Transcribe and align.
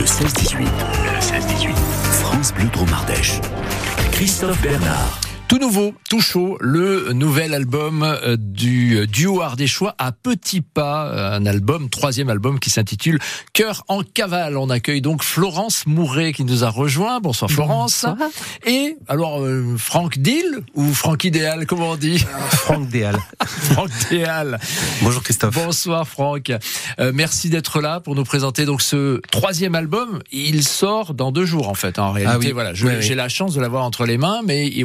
Le 0.00 0.06
16-18. 0.06 0.60
Le 0.60 1.20
16-18. 1.20 1.74
France 2.22 2.54
Bleu 2.54 2.64
Dromardèche. 2.72 3.38
Christophe 4.12 4.58
Bernard. 4.62 5.29
Tout 5.50 5.58
nouveau, 5.58 5.94
tout 6.08 6.20
chaud, 6.20 6.56
le 6.60 7.12
nouvel 7.12 7.54
album 7.54 8.04
euh, 8.04 8.36
du 8.38 9.04
duo 9.08 9.40
ardéchois 9.40 9.96
à 9.98 10.12
petits 10.12 10.60
pas, 10.60 11.06
euh, 11.08 11.36
un 11.38 11.44
album, 11.44 11.90
troisième 11.90 12.30
album 12.30 12.60
qui 12.60 12.70
s'intitule 12.70 13.18
Cœur 13.52 13.82
en 13.88 14.02
cavale. 14.04 14.56
On 14.56 14.70
accueille 14.70 15.00
donc 15.00 15.24
Florence 15.24 15.86
Mouret 15.88 16.32
qui 16.32 16.44
nous 16.44 16.62
a 16.62 16.68
rejoint. 16.70 17.18
Bonsoir 17.18 17.50
Florence. 17.50 18.04
Bonsoir. 18.08 18.30
Et 18.64 18.96
alors 19.08 19.40
euh, 19.42 19.74
Franck 19.76 20.18
Dill 20.18 20.60
ou 20.76 20.94
Franck 20.94 21.24
Idéal, 21.24 21.66
comment 21.66 21.90
on 21.90 21.96
dit 21.96 22.24
Franck 22.50 22.88
Déal. 22.88 23.16
Franck 23.44 23.90
Déal. 24.08 24.60
Bonjour 25.02 25.20
Christophe. 25.24 25.56
Bonsoir 25.56 26.06
Franck. 26.06 26.52
Euh, 27.00 27.10
merci 27.12 27.50
d'être 27.50 27.80
là 27.80 27.98
pour 27.98 28.14
nous 28.14 28.22
présenter 28.24 28.66
donc 28.66 28.82
ce 28.82 29.20
troisième 29.32 29.74
album. 29.74 30.20
Il 30.30 30.62
sort 30.62 31.12
dans 31.12 31.32
deux 31.32 31.44
jours 31.44 31.68
en 31.68 31.74
fait. 31.74 31.98
En 31.98 32.12
réalité, 32.12 32.36
Ah 32.36 32.38
oui. 32.38 32.52
voilà, 32.52 32.72
je- 32.72 32.86
Oui, 32.86 32.92
oui. 32.98 33.02
j'ai 33.02 33.16
la 33.16 33.28
chance 33.28 33.52
de 33.54 33.60
l'avoir 33.60 33.82
entre 33.82 34.06
les 34.06 34.16
mains, 34.16 34.42
mais 34.46 34.68
il- 34.68 34.84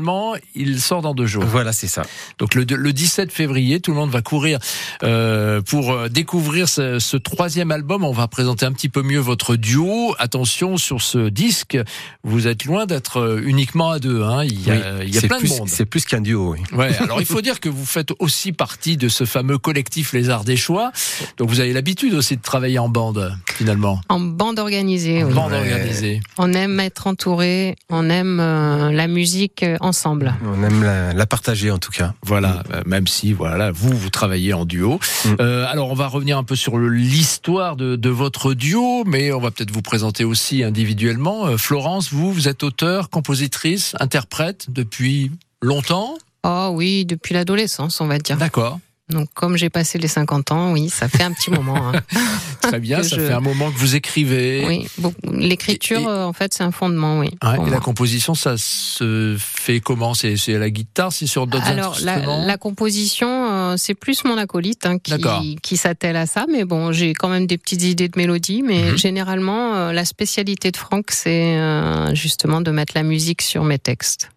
officiellement, 0.00 0.34
il 0.54 0.80
sort 0.80 1.02
dans 1.02 1.14
deux 1.14 1.26
jours. 1.26 1.44
Voilà, 1.44 1.72
c'est 1.72 1.86
ça. 1.86 2.02
Donc 2.38 2.54
le, 2.54 2.64
le 2.64 2.92
17 2.92 3.30
février, 3.32 3.80
tout 3.80 3.90
le 3.92 3.96
monde 3.98 4.10
va 4.10 4.22
courir 4.22 4.58
euh, 5.02 5.60
pour 5.60 5.92
euh, 5.92 6.08
découvrir 6.08 6.68
ce, 6.68 6.98
ce 6.98 7.16
troisième 7.16 7.70
album. 7.70 8.04
On 8.04 8.12
va 8.12 8.26
présenter 8.28 8.64
un 8.66 8.72
petit 8.72 8.88
peu 8.88 9.02
mieux 9.02 9.18
votre 9.18 9.56
duo. 9.56 10.14
Attention 10.18 10.76
sur 10.76 11.02
ce 11.02 11.28
disque, 11.28 11.78
vous 12.24 12.46
êtes 12.46 12.64
loin 12.64 12.86
d'être 12.86 13.18
euh, 13.18 13.42
uniquement 13.44 13.90
à 13.90 13.98
deux. 13.98 14.22
Hein. 14.22 14.44
Il 14.44 14.66
y 14.66 14.70
a, 14.70 14.74
Oui. 14.74 14.80
il 15.08 15.14
y 15.14 15.18
a 15.18 15.20
C'est 15.20 15.28
plein 15.28 15.38
plus, 15.38 15.50
de 15.52 15.58
monde. 15.58 15.68
C'est 15.68 15.86
plus 15.86 16.04
qu'un 16.04 16.20
duo, 16.20 16.52
oui. 16.54 16.60
Ouais, 16.72 16.96
alors 16.98 17.20
il 17.20 17.26
faut 17.34 17.40
dire 17.42 17.60
que 17.60 17.68
vous 17.68 17.86
faites 17.86 18.12
aussi 18.18 18.52
partie 18.52 18.96
de 18.96 19.08
ce 19.08 19.24
fameux 19.24 19.58
collectif 19.58 20.12
Les 20.12 20.30
Arts 20.30 20.44
des 20.44 20.56
Choix. 20.56 20.92
Donc 21.36 21.48
vous 21.50 21.60
avez 21.60 21.72
l'habitude 21.72 22.14
aussi 22.14 22.36
de 22.36 22.42
travailler 22.42 22.78
en 22.78 22.88
bande, 22.88 23.34
finalement. 23.54 24.00
En 24.08 24.20
bande 24.20 24.58
organisée, 24.58 25.22
En 25.24 25.28
oui. 25.28 25.34
bande 25.34 25.50
Ouais. 25.52 25.58
organisée. 25.58 26.20
On 26.38 26.52
aime 26.52 26.78
être 26.80 27.06
entouré, 27.08 27.74
on 27.88 28.08
aime 28.08 28.38
euh, 28.40 28.92
la 28.92 29.08
musique 29.08 29.64
ensemble. 29.90 30.34
On 30.44 30.62
aime 30.62 30.82
la, 30.82 31.12
la 31.12 31.26
partager 31.26 31.70
en 31.70 31.78
tout 31.78 31.90
cas. 31.90 32.14
Voilà, 32.22 32.62
euh, 32.72 32.82
même 32.86 33.06
si 33.06 33.32
voilà, 33.32 33.70
vous 33.72 33.94
vous 33.96 34.10
travaillez 34.10 34.52
en 34.54 34.64
duo. 34.64 34.98
Mm. 35.24 35.28
Euh, 35.40 35.66
alors 35.68 35.90
on 35.90 35.94
va 35.94 36.06
revenir 36.06 36.38
un 36.38 36.44
peu 36.44 36.56
sur 36.56 36.78
l'histoire 36.78 37.74
de, 37.76 37.96
de 37.96 38.10
votre 38.10 38.54
duo, 38.54 39.04
mais 39.04 39.32
on 39.32 39.40
va 39.40 39.50
peut-être 39.50 39.72
vous 39.72 39.82
présenter 39.82 40.24
aussi 40.24 40.62
individuellement. 40.62 41.46
Euh, 41.46 41.56
Florence, 41.56 42.12
vous, 42.12 42.32
vous 42.32 42.46
êtes 42.48 42.62
auteur, 42.62 43.10
compositrice, 43.10 43.94
interprète 44.00 44.66
depuis 44.70 45.32
longtemps? 45.60 46.16
Oh 46.44 46.70
oui, 46.72 47.04
depuis 47.04 47.34
l'adolescence, 47.34 48.00
on 48.00 48.06
va 48.06 48.18
dire. 48.18 48.38
D'accord, 48.38 48.78
Donc 49.10 49.28
comme 49.34 49.56
j'ai 49.56 49.70
passé 49.70 49.98
les 49.98 50.08
50 50.08 50.52
ans, 50.52 50.72
oui, 50.72 50.88
ça 50.88 51.08
fait 51.08 51.22
un 51.22 51.32
petit 51.32 51.50
moment. 51.50 51.88
hein. 51.90 52.00
très 52.60 52.78
bien. 52.80 53.02
Ça 53.02 53.16
je- 53.16 53.22
fait 53.26 53.32
un 53.32 53.40
moment 53.40 53.70
que 53.70 53.76
vous 53.78 53.94
écrivez. 53.96 54.64
Oui, 54.66 54.86
l'écriture, 55.32 56.00
Et- 56.00 56.06
euh, 56.06 56.24
en 56.26 56.32
fait, 56.32 56.54
c'est 56.54 56.62
un 56.62 56.70
fondement, 56.72 57.18
oui. 57.18 57.30
Pour 57.40 57.66
et 57.66 57.70
la 57.70 57.80
composition, 57.80 58.34
ça 58.34 58.54
se 58.56 59.36
fait 59.38 59.80
comment? 59.80 60.14
C'est 60.14 60.36
c'est 60.36 60.54
à 60.54 60.58
la 60.58 60.70
guitare, 60.70 61.12
c'est 61.12 61.26
sur 61.26 61.46
d'autres 61.46 61.66
Alors, 61.66 61.96
la, 62.02 62.14
instruments? 62.14 62.44
la 62.46 62.56
composition, 62.58 63.28
euh, 63.50 63.74
c'est 63.76 63.94
plus 63.94 64.24
mon 64.24 64.38
acolyte 64.38 64.86
hein, 64.86 64.98
qui, 64.98 65.56
qui 65.62 65.76
s'attelle 65.76 66.16
à 66.16 66.26
ça. 66.26 66.46
Mais 66.50 66.64
bon, 66.64 66.92
j'ai 66.92 67.12
quand 67.14 67.28
même 67.28 67.46
des 67.46 67.58
petites 67.58 67.82
idées 67.82 68.08
de 68.08 68.18
mélodie. 68.18 68.62
Mais 68.62 68.90
Mhm. 68.92 68.96
généralement, 68.98 69.74
euh, 69.74 69.92
la 69.92 70.04
spécialité 70.04 70.70
de 70.70 70.76
Franck, 70.76 71.10
c'est 71.10 71.56
euh, 71.56 72.14
justement 72.14 72.60
de 72.60 72.70
mettre 72.70 72.92
la 72.94 73.02
musique 73.02 73.42
sur 73.42 73.64
mes 73.64 73.78
textes. 73.78 74.30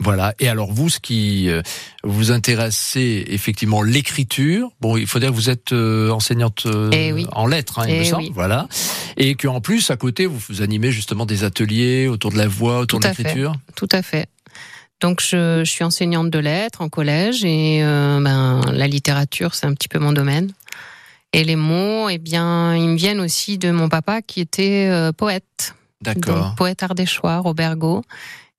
Voilà. 0.00 0.34
Et 0.38 0.48
alors 0.48 0.72
vous, 0.72 0.88
ce 0.88 1.00
qui 1.00 1.48
euh, 1.48 1.60
vous 2.04 2.30
intéresse, 2.30 2.76
c'est 2.76 3.24
effectivement 3.28 3.82
l'écriture. 3.82 4.70
Bon, 4.80 4.96
il 4.96 5.06
faut 5.06 5.18
dire 5.18 5.30
que 5.30 5.34
vous 5.34 5.50
êtes 5.50 5.72
euh, 5.72 6.10
enseignante 6.10 6.66
euh, 6.66 6.88
Eh 6.92 7.12
oui. 7.12 7.26
en 7.32 7.46
lettres, 7.46 7.80
hein, 7.80 7.84
il 7.88 7.94
Eh 7.94 7.98
me 8.00 8.04
semble. 8.04 8.22
oui. 8.22 8.30
Voilà. 8.34 8.68
Et 9.16 9.34
qu'en 9.34 9.60
plus, 9.60 9.90
à 9.90 9.96
côté, 9.96 10.26
vous, 10.26 10.38
vous 10.48 10.62
animez 10.62 10.92
justement 10.92 11.26
des 11.26 11.42
ateliers 11.42 12.06
autour 12.06 12.30
de 12.30 12.38
la 12.38 12.46
voix, 12.46 12.78
autour 12.78 13.00
Tout 13.00 13.08
de 13.08 13.14
l'écriture. 13.16 13.54
Tout 13.74 13.88
à 13.90 14.02
fait. 14.02 14.26
Donc, 15.00 15.20
je, 15.20 15.62
je 15.64 15.70
suis 15.70 15.84
enseignante 15.84 16.30
de 16.30 16.38
lettres 16.38 16.80
en 16.80 16.88
collège 16.88 17.44
et 17.44 17.80
euh, 17.82 18.20
ben, 18.20 18.60
la 18.72 18.86
littérature, 18.88 19.54
c'est 19.54 19.66
un 19.66 19.74
petit 19.74 19.88
peu 19.88 19.98
mon 19.98 20.12
domaine. 20.12 20.50
Et 21.32 21.44
les 21.44 21.56
mots, 21.56 22.08
eh 22.08 22.18
bien, 22.18 22.74
ils 22.74 22.88
me 22.88 22.96
viennent 22.96 23.20
aussi 23.20 23.58
de 23.58 23.70
mon 23.70 23.88
papa 23.88 24.22
qui 24.22 24.40
était 24.40 24.88
euh, 24.90 25.12
poète. 25.12 25.74
D'accord. 26.00 26.54
Poète 26.56 26.82
ardéchois, 26.82 27.38
Robert 27.38 27.76
Got. 27.76 28.02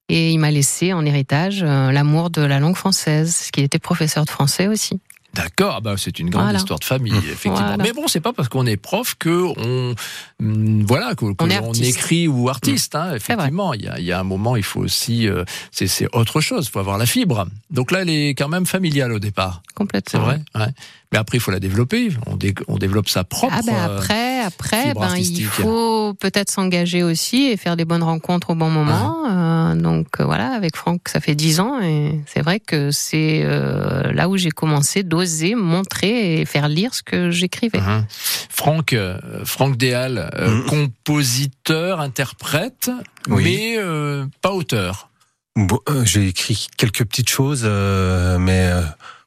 Et 0.09 0.31
il 0.31 0.40
m'a 0.40 0.52
laissé 0.52 0.92
en 0.94 1.06
héritage 1.06 1.62
euh, 1.64 1.92
l'amour 1.92 2.30
de 2.31 2.42
la 2.42 2.59
langue 2.59 2.75
française, 2.75 3.31
parce 3.38 3.52
qu'il 3.52 3.64
était 3.64 3.80
professeur 3.80 4.25
de 4.25 4.30
français 4.30 4.68
aussi. 4.68 5.00
D'accord. 5.36 5.75
Ah 5.78 5.80
bah, 5.81 5.94
c'est 5.96 6.18
une 6.18 6.31
grande 6.31 6.46
Voilà. 6.46 6.58
histoire 6.58 6.80
de 6.80 6.84
famille, 6.86 7.14
effectivement. 7.16 7.58
Voilà. 7.58 7.84
Mais 7.84 7.94
bon, 7.94 8.08
c'est 8.08 8.19
pas 8.19 8.34
parce 8.34 8.50
qu'on 8.50 8.66
est 8.66 8.78
prof 8.78 9.14
que 9.19 9.44
on 9.58 9.94
hum, 10.42 10.84
voilà 10.88 11.14
que, 11.14 11.25
On 11.40 11.74
écrit 11.74 12.28
ou 12.28 12.50
artiste. 12.50 12.96
Hein, 12.96 13.14
effectivement, 13.16 13.75
il 13.75 13.84
y 13.84 13.88
a, 13.88 14.00
il 14.00 14.06
y 14.06 14.12
a 14.12 14.19
un 14.19 14.24
moment, 14.24 14.56
il 14.56 14.64
faut 14.64 14.80
aussi 14.80 15.28
euh, 15.28 15.44
c'est 15.72 15.86
c'est 15.86 16.08
autre 16.16 16.42
chose. 16.42 16.66
Il 16.68 16.72
faut 16.72 16.80
avoir 16.80 16.98
la 16.98 17.06
fibre. 17.06 17.46
Donc 17.69 17.92
là, 17.92 18.02
elle 18.02 18.09
est 18.09 18.30
quand 18.30 18.50
même 18.50 18.66
familiale 18.66 19.12
au 19.12 19.19
départ. 19.19 19.62
C'est 19.68 19.74
Complètement. 19.75 20.19
vrai. 20.22 20.42
Ouais. 20.56 20.74
Mais 21.12 21.18
après, 21.18 21.38
il 21.38 21.40
faut 21.40 21.50
la 21.50 21.59
développer. 21.59 22.09
On, 22.28 22.36
dé- 22.38 22.53
on 22.68 22.78
développe 22.78 23.09
sa 23.09 23.24
propre. 23.24 23.56
Ah 23.58 23.62
ben 23.66 23.74
euh, 23.74 23.97
après, 23.97 24.40
après, 24.42 24.94
ben 24.94 25.16
il 25.18 25.44
faut 25.46 26.14
peut-être 26.14 26.52
s'engager 26.52 27.02
aussi 27.02 27.47
et 27.47 27.58
faire 27.58 27.75
des 27.75 27.86
bonnes 27.86 28.03
rencontres 28.03 28.52
au 28.52 28.56
bon 28.56 28.70
moment. 28.70 29.25
Euh, 29.28 29.74
donc 29.75 30.08
euh, 30.19 30.25
voilà, 30.25 30.52
avec 30.53 30.75
Franck, 30.75 31.09
ça 31.09 31.19
fait 31.19 31.34
dix 31.34 31.59
ans 31.59 31.81
et 31.81 32.19
c'est 32.28 32.42
vrai 32.44 32.59
que 32.59 32.92
c'est 32.92 33.42
euh, 33.44 34.12
là 34.12 34.30
où 34.30 34.38
j'ai 34.38 34.52
commencé 34.52 35.02
d'oser 35.02 35.56
montrer 35.56 36.42
et 36.42 36.46
faire 36.46 36.68
lire 36.68 36.94
ce 36.94 37.02
que 37.02 37.31
j'écrivais. 37.31 37.80
Mhm. 37.81 38.06
Franck, 38.50 38.94
euh, 38.94 39.18
Franck 39.46 39.78
Déal, 39.78 40.30
euh, 40.36 40.50
Mhm. 40.58 40.66
compositeur, 40.66 42.02
interprète, 42.02 42.92
Oui. 43.28 43.44
mais 43.44 43.75
euh, 43.80 44.25
pas 44.42 44.52
auteur. 44.52 45.09
Bon, 45.56 45.80
euh, 45.90 46.06
j'ai 46.06 46.28
écrit 46.28 46.68
quelques 46.78 47.03
petites 47.03 47.30
choses, 47.30 47.64
euh, 47.66 48.38
mais 48.38 48.68
euh, 48.72 48.81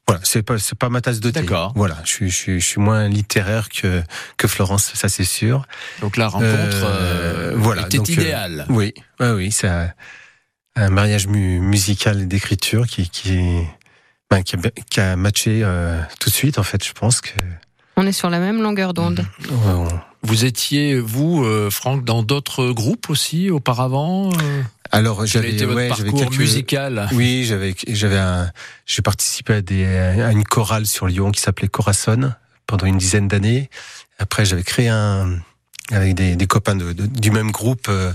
voilà, 0.07 0.21
c'est 0.25 0.43
pas 0.43 0.57
c'est 0.59 0.77
pas 0.77 0.89
ma 0.89 0.99
tasse 1.01 1.19
de 1.21 1.29
thé. 1.31 1.41
D'accord. 1.41 1.71
Voilà, 1.75 1.97
je 2.03 2.09
suis 2.09 2.29
je 2.29 2.35
suis 2.35 2.59
je 2.59 2.65
suis 2.65 2.81
moins 2.81 3.07
littéraire 3.07 3.69
que 3.69 4.03
que 4.37 4.47
Florence, 4.47 4.91
ça 4.93 5.07
c'est 5.09 5.23
sûr. 5.23 5.65
Donc 6.01 6.17
la 6.17 6.27
rencontre 6.27 6.49
Euh, 6.83 7.51
euh, 7.51 7.53
voilà, 7.55 7.83
était 7.83 7.97
donc, 7.97 8.09
euh, 8.09 8.13
idéale. 8.13 8.65
Oui, 8.69 8.93
oui, 9.19 9.27
oui, 9.29 9.51
c'est 9.51 9.67
un, 9.69 9.91
un 10.75 10.89
mariage 10.89 11.27
mu- 11.27 11.59
musical 11.59 12.21
et 12.21 12.25
d'écriture 12.25 12.85
qui 12.87 13.09
qui 13.09 13.61
ben, 14.29 14.41
qui, 14.43 14.55
a, 14.55 14.59
qui 14.89 14.99
a 14.99 15.15
matché 15.15 15.61
euh, 15.63 16.01
tout 16.19 16.29
de 16.29 16.35
suite 16.35 16.57
en 16.57 16.63
fait. 16.63 16.83
Je 16.85 16.91
pense 16.93 17.21
que 17.21 17.31
On 17.97 18.07
est 18.07 18.11
sur 18.11 18.29
la 18.29 18.39
même 18.39 18.61
longueur 18.61 18.93
d'onde. 18.93 19.23
Vous 20.25 20.45
étiez, 20.45 20.99
vous, 20.99 21.43
euh, 21.43 21.69
Franck, 21.69 22.05
dans 22.05 22.23
d'autres 22.23 22.71
groupes 22.71 23.09
aussi 23.09 23.49
auparavant 23.49 24.29
euh 24.31 24.61
alors 24.95 25.25
j'avais 25.25 25.51
été 25.53 25.65
votre 25.65 25.75
ouais, 25.77 25.89
j'avais 25.89 26.03
parcours 26.11 26.19
quelques 26.29 26.37
musical 26.39 27.09
Oui, 27.13 27.45
j'avais 27.45 27.73
j'avais 27.87 28.19
un 28.19 28.51
j'ai 28.85 29.01
participé 29.01 29.53
à 29.55 29.61
des 29.63 29.85
à 29.87 30.31
une 30.31 30.43
chorale 30.43 30.85
sur 30.85 31.07
Lyon 31.07 31.31
qui 31.31 31.41
s'appelait 31.41 31.67
Corazon 31.67 32.31
pendant 32.67 32.85
une 32.85 32.99
dizaine 32.99 33.27
d'années. 33.27 33.71
Après, 34.19 34.45
j'avais 34.45 34.61
créé 34.61 34.89
un 34.89 35.39
avec 35.91 36.13
des, 36.13 36.35
des 36.35 36.45
copains 36.45 36.75
de, 36.75 36.93
de- 36.93 37.07
du 37.07 37.31
même 37.31 37.49
groupe 37.49 37.87
euh, 37.89 38.13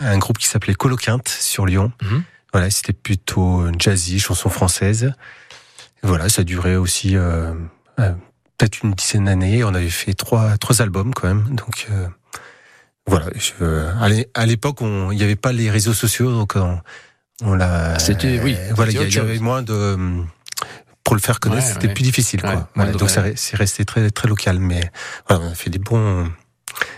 un 0.00 0.18
groupe 0.18 0.36
qui 0.36 0.46
s'appelait 0.48 0.74
Coloquinte 0.74 1.28
sur 1.28 1.64
Lyon. 1.64 1.92
Mhm. 2.02 2.22
Voilà, 2.52 2.68
c'était 2.70 2.92
plutôt 2.92 3.64
jazzy, 3.78 4.20
chanson 4.20 4.50
française. 4.50 5.14
Voilà, 6.02 6.28
ça 6.28 6.44
durait 6.44 6.76
aussi 6.76 7.16
euh, 7.16 7.54
euh, 8.00 8.12
peut-être 8.58 8.82
une 8.82 8.92
dizaine 8.92 9.24
d'années. 9.26 9.64
On 9.64 9.72
avait 9.74 9.88
fait 9.88 10.14
trois 10.14 10.58
trois 10.58 10.82
albums 10.82 11.14
quand 11.14 11.28
même. 11.28 11.44
Donc 11.54 11.86
euh, 11.90 12.06
voilà, 13.06 13.26
je, 13.36 13.64
à 14.00 14.08
l'é- 14.08 14.28
à 14.34 14.44
l'époque, 14.44 14.78
il 14.82 15.16
n'y 15.16 15.22
avait 15.22 15.36
pas 15.36 15.52
les 15.52 15.70
réseaux 15.70 15.94
sociaux, 15.94 16.30
donc 16.32 16.52
on, 16.56 16.78
on 17.42 17.54
l'a. 17.54 17.98
C'était- 17.98 18.40
oui, 18.42 18.56
Voilà, 18.74 18.92
c'était 18.92 19.04
il 19.06 19.14
y, 19.14 19.18
avait 19.18 19.38
moins 19.38 19.62
de 19.62 19.96
pour 21.04 21.14
le 21.14 21.22
faire 21.22 21.40
connaître, 21.40 21.66
Ouais, 21.66 21.72
c'était 21.72 21.86
ouais. 21.88 21.94
plus 21.94 22.02
difficile. 22.02 22.40
Ouais, 22.44 22.52
Quoi. 22.52 22.68
Voilà, 22.74 22.92
de 22.92 22.98
donc 22.98 23.08
c'est 23.36 23.56
resté 23.56 23.84
très 23.86 24.10
très 24.10 24.28
local, 24.28 24.58
mais 24.58 24.90
voilà, 25.26 25.44
on 25.44 25.48
a 25.52 25.54
fait 25.54 25.70
des 25.70 25.78
bons, 25.78 26.30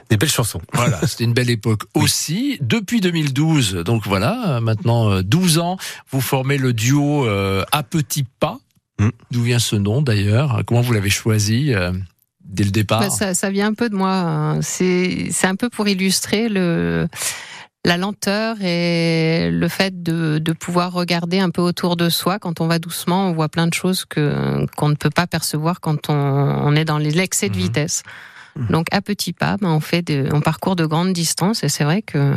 des 0.09 0.17
belles 0.17 0.29
chansons. 0.29 0.61
Voilà, 0.73 0.99
c'était 1.07 1.23
une 1.23 1.33
belle 1.35 1.51
époque 1.51 1.83
aussi. 1.95 2.59
Depuis 2.61 3.01
2012, 3.01 3.75
donc 3.85 4.05
voilà, 4.09 4.57
euh, 4.57 4.61
maintenant 4.61 5.11
euh, 5.13 5.23
12 5.23 5.59
ans, 5.59 5.77
vous 6.11 6.21
formez 6.21 6.59
le 6.59 6.73
duo 6.73 7.25
euh, 7.29 7.65
à 7.71 7.85
petits 7.85 8.25
pas. 8.41 8.59
D'où 9.31 9.43
vient 9.43 9.59
ce 9.59 9.77
nom 9.77 10.03
d'ailleurs? 10.03 10.63
Comment 10.67 10.81
vous 10.81 10.93
l'avez 10.93 11.11
choisi 11.11 11.73
euh, 11.75 11.93
dès 12.45 12.65
le 12.65 12.71
départ? 12.71 13.01
Bah, 13.01 13.11
ça, 13.11 13.35
ça 13.35 13.51
vient 13.51 13.69
un 13.69 13.75
peu 13.75 13.89
de 13.89 13.95
moi. 13.95 14.13
hein. 14.13 14.61
C'est 14.63 15.31
un 15.45 15.57
peu 15.57 15.69
pour 15.71 15.89
illustrer 15.89 16.49
le 16.49 17.09
la 17.87 17.97
lenteur 17.97 18.57
et 18.61 19.49
le 19.51 19.69
fait 19.69 20.03
de, 20.03 20.39
de 20.39 20.53
pouvoir 20.53 20.93
regarder 20.93 21.39
un 21.41 21.49
peu 21.49 21.63
autour 21.63 21.97
de 21.97 22.11
soi 22.11 22.39
quand 22.39 22.61
on 22.61 22.67
va 22.67 22.79
doucement, 22.79 23.31
on 23.31 23.33
voit 23.33 23.49
plein 23.49 23.67
de 23.67 23.73
choses 23.73 24.05
que 24.05 24.67
qu'on 24.77 24.91
ne 24.91 24.95
peut 24.97 25.09
pas 25.09 25.27
percevoir 25.27 25.81
quand 25.81 26.11
on, 26.11 26.15
on 26.15 26.77
est 26.77 26.85
dans 26.85 26.99
l'excès 26.99 27.49
de 27.49 27.55
Mhm. 27.57 27.61
vitesse. 27.63 28.03
Mhm. 28.57 28.67
Donc 28.69 28.87
à 28.93 29.01
petits 29.01 29.33
pas, 29.33 29.57
ben, 29.57 29.71
on 29.71 29.81
fait 29.81 30.05
on 30.31 30.43
parcourt 30.43 30.77
de 30.77 30.85
grandes 30.85 31.15
distances 31.15 31.65
et 31.65 31.71
c'est 31.71 31.85
vrai 31.85 32.03
que 32.03 32.35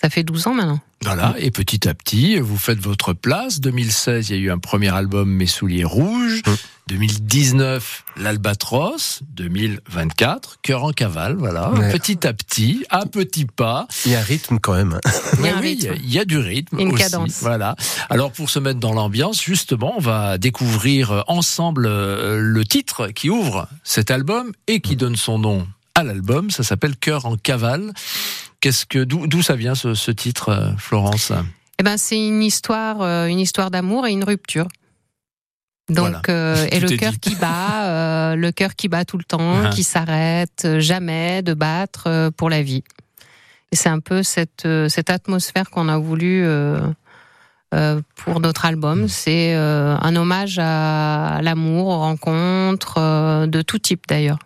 ça 0.00 0.08
fait 0.10 0.22
12 0.22 0.46
ans 0.46 0.54
maintenant. 0.54 0.80
Voilà, 1.02 1.34
et 1.38 1.50
petit 1.50 1.88
à 1.88 1.94
petit, 1.94 2.38
vous 2.40 2.58
faites 2.58 2.78
votre 2.78 3.14
place. 3.14 3.60
2016, 3.60 4.28
il 4.30 4.36
y 4.36 4.38
a 4.38 4.42
eu 4.42 4.50
un 4.50 4.58
premier 4.58 4.88
album, 4.94 5.30
Mes 5.30 5.46
souliers 5.46 5.84
rouges. 5.84 6.42
Mm. 6.46 6.52
2019, 6.88 8.04
l'Albatros. 8.16 9.20
2024, 9.34 10.58
cœur 10.62 10.84
en 10.84 10.92
cavale, 10.92 11.36
voilà. 11.36 11.70
Ouais. 11.70 11.92
Petit 11.92 12.26
à 12.26 12.32
petit, 12.32 12.84
à 12.90 13.06
petits 13.06 13.44
pas. 13.46 13.86
Il 14.04 14.12
y 14.12 14.14
a 14.14 14.20
un 14.20 14.22
rythme 14.22 14.58
quand 14.58 14.74
même. 14.74 14.98
Il 15.04 15.10
y 15.10 15.14
a 15.14 15.40
Mais 15.42 15.50
un 15.50 15.60
oui, 15.60 15.68
rythme. 15.80 15.94
il 16.02 16.12
y 16.12 16.18
a 16.18 16.24
du 16.24 16.38
rythme 16.38 16.78
Une 16.80 16.92
aussi. 16.92 17.02
cadence. 17.02 17.38
Voilà. 17.40 17.76
Alors 18.10 18.32
pour 18.32 18.50
se 18.50 18.58
mettre 18.58 18.80
dans 18.80 18.92
l'ambiance, 18.92 19.40
justement, 19.42 19.94
on 19.96 20.00
va 20.00 20.36
découvrir 20.38 21.12
euh, 21.12 21.22
ensemble 21.28 21.86
euh, 21.86 22.38
le 22.40 22.64
titre 22.64 23.08
qui 23.08 23.30
ouvre 23.30 23.68
cet 23.84 24.10
album 24.10 24.52
et 24.66 24.80
qui 24.80 24.96
donne 24.96 25.16
son 25.16 25.38
nom 25.38 25.66
à 25.94 26.02
l'album. 26.02 26.50
Ça 26.50 26.62
s'appelle 26.64 26.96
Cœur 26.96 27.24
en 27.26 27.36
cavale. 27.36 27.92
Qu'est-ce 28.60 28.84
que 28.86 29.04
d'où 29.04 29.42
ça 29.42 29.56
vient 29.56 29.74
ce, 29.74 29.94
ce 29.94 30.10
titre, 30.10 30.50
euh, 30.50 30.70
Florence? 30.76 31.32
Eh 31.78 31.82
ben, 31.82 31.96
c'est 31.96 32.18
une 32.18 32.42
histoire, 32.42 33.00
euh, 33.00 33.26
une 33.26 33.38
histoire 33.40 33.70
d'amour 33.70 34.06
et 34.06 34.10
une 34.12 34.24
rupture. 34.24 34.68
Donc, 35.88 36.08
Voilà. 36.08 36.20
euh, 36.28 36.66
et 36.72 36.78
le 36.78 36.90
cœur 36.96 37.14
qui 37.20 37.34
bat, 37.36 37.84
euh, 37.86 38.36
le 38.36 38.52
cœur 38.52 38.74
qui 38.76 38.88
bat 38.88 39.04
tout 39.06 39.16
le 39.18 39.24
temps, 39.24 39.62
Ah. 39.64 39.70
qui 39.70 39.82
s'arrête 39.82 40.68
jamais 40.78 41.42
de 41.42 41.54
battre 41.54 42.30
pour 42.36 42.50
la 42.50 42.62
vie. 42.62 42.84
Et 43.72 43.76
c'est 43.76 43.88
un 43.88 44.00
peu 44.00 44.22
cette 44.22 44.66
cette 44.88 45.10
atmosphère 45.10 45.70
qu'on 45.70 45.88
a 45.88 45.96
voulu 45.96 46.44
pour 48.16 48.40
notre 48.40 48.64
Mm. 48.64 48.68
album. 48.68 49.08
C'est 49.08 49.54
euh, 49.54 49.96
un 50.00 50.16
hommage 50.16 50.58
à 50.60 51.40
l'amour, 51.42 51.86
aux 51.88 51.98
rencontres 52.00 53.46
de 53.46 53.62
tout 53.62 53.78
type 53.78 54.02
d'ailleurs. 54.08 54.38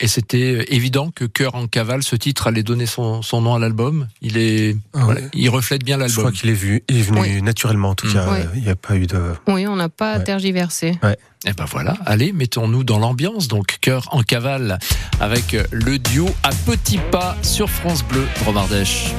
Et 0.00 0.08
c'était 0.08 0.54
euh, 0.56 0.74
évident 0.74 1.10
que 1.14 1.24
Cœur 1.24 1.54
en 1.54 1.66
cavale, 1.66 2.02
ce 2.02 2.16
titre 2.16 2.46
allait 2.48 2.62
donner 2.64 2.86
son, 2.86 3.22
son 3.22 3.40
nom 3.40 3.54
à 3.54 3.58
l'album. 3.58 4.08
Il 4.22 4.36
est, 4.36 4.76
Ah 4.92 5.04
voilà, 5.04 5.20
il 5.32 5.48
reflète 5.48 5.84
bien 5.84 5.96
Je 6.06 6.12
crois 6.12 6.24
l'album. 6.24 6.32
qu'il 6.40 6.50
est, 6.50 6.54
vu, 6.54 6.82
il 6.88 6.98
est 6.98 7.02
venu 7.02 7.20
Oui. 7.20 7.42
naturellement 7.42 7.90
en 7.90 7.94
tout 7.94 8.08
Mm. 8.08 8.12
cas. 8.12 8.26
Oui. 8.30 8.38
Il 8.56 8.62
n'y 8.62 8.68
a 8.70 8.76
pas 8.76 8.96
eu 8.96 9.06
de. 9.06 9.20
Oui, 9.46 9.66
on 9.66 9.76
n'a 9.76 9.88
pas 9.88 10.18
Ouais. 10.18 10.24
tergiversé. 10.24 10.98
Et 11.46 11.52
ben 11.52 11.66
voilà, 11.70 11.94
allez, 12.06 12.32
mettons-nous 12.32 12.84
dans 12.84 12.98
l'ambiance. 12.98 13.48
Donc 13.48 13.76
Cœur 13.82 14.08
en 14.12 14.22
cavale 14.22 14.78
avec 15.20 15.56
le 15.70 15.98
duo 15.98 16.28
à 16.42 16.50
petits 16.50 17.00
pas 17.12 17.36
sur 17.42 17.68
France 17.70 18.02
Bleu 18.02 18.26
Dromardèche. 18.40 19.12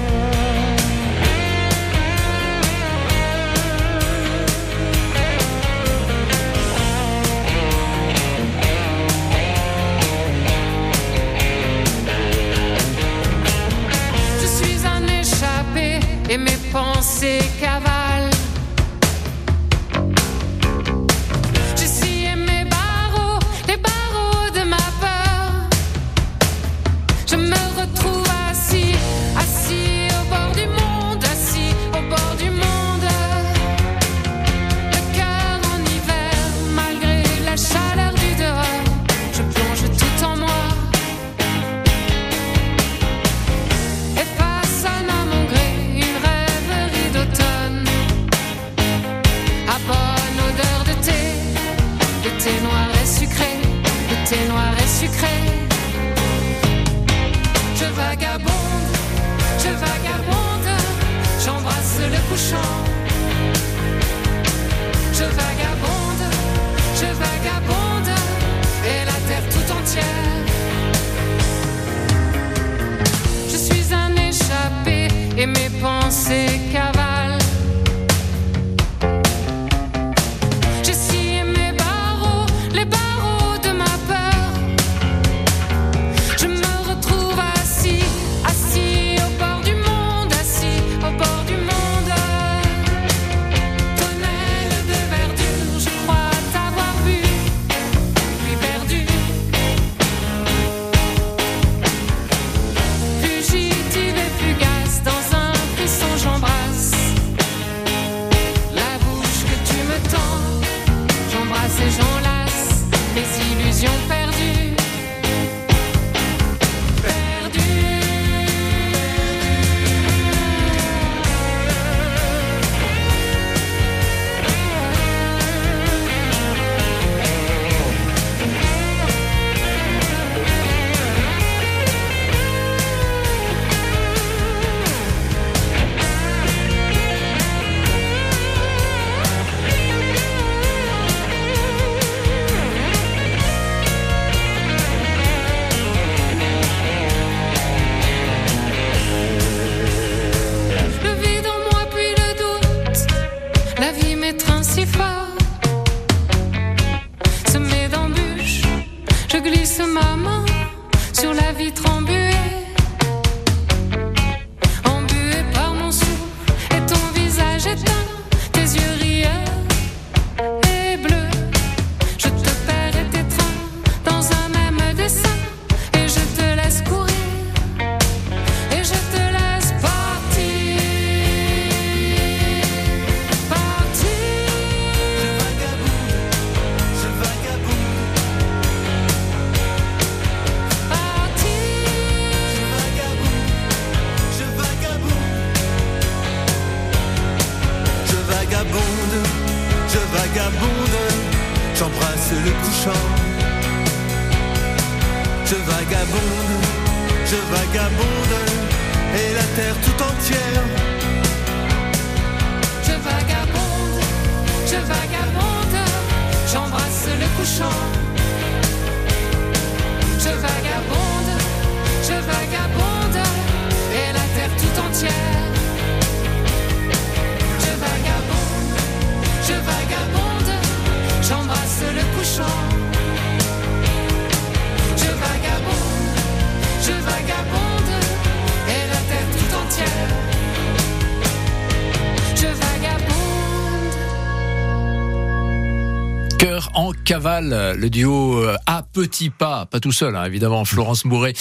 En 247.05 247.13
cavale, 247.13 247.75
le 247.77 247.89
duo 247.91 248.39
euh, 248.39 248.57
à 248.65 248.81
petits 248.81 249.29
pas, 249.29 249.67
pas 249.67 249.79
tout 249.79 249.91
seul, 249.91 250.15
hein, 250.15 250.23
évidemment, 250.25 250.65
Florence 250.65 251.05
Mouret 251.05 251.33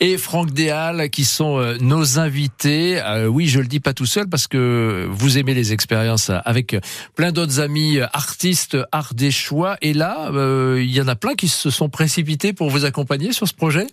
et 0.00 0.18
Franck 0.18 0.50
Déal 0.50 1.10
qui 1.10 1.24
sont 1.24 1.60
euh, 1.60 1.76
nos 1.80 2.18
invités. 2.18 3.00
Euh, 3.00 3.28
oui, 3.28 3.46
je 3.46 3.60
le 3.60 3.68
dis 3.68 3.78
pas 3.78 3.94
tout 3.94 4.04
seul 4.04 4.28
parce 4.28 4.48
que 4.48 5.06
vous 5.08 5.38
aimez 5.38 5.54
les 5.54 5.72
expériences 5.72 6.32
avec 6.44 6.76
plein 7.14 7.30
d'autres 7.30 7.60
amis 7.60 8.00
artistes 8.12 8.76
ardéchois. 8.90 9.76
Et 9.80 9.92
là, 9.94 10.32
euh, 10.32 10.82
il 10.82 10.90
y 10.90 11.00
en 11.00 11.06
a 11.06 11.14
plein 11.14 11.34
qui 11.36 11.46
se 11.46 11.70
sont 11.70 11.88
précipités 11.88 12.52
pour 12.52 12.68
vous 12.68 12.84
accompagner 12.84 13.32
sur 13.32 13.46
ce 13.46 13.54
projet. 13.54 13.86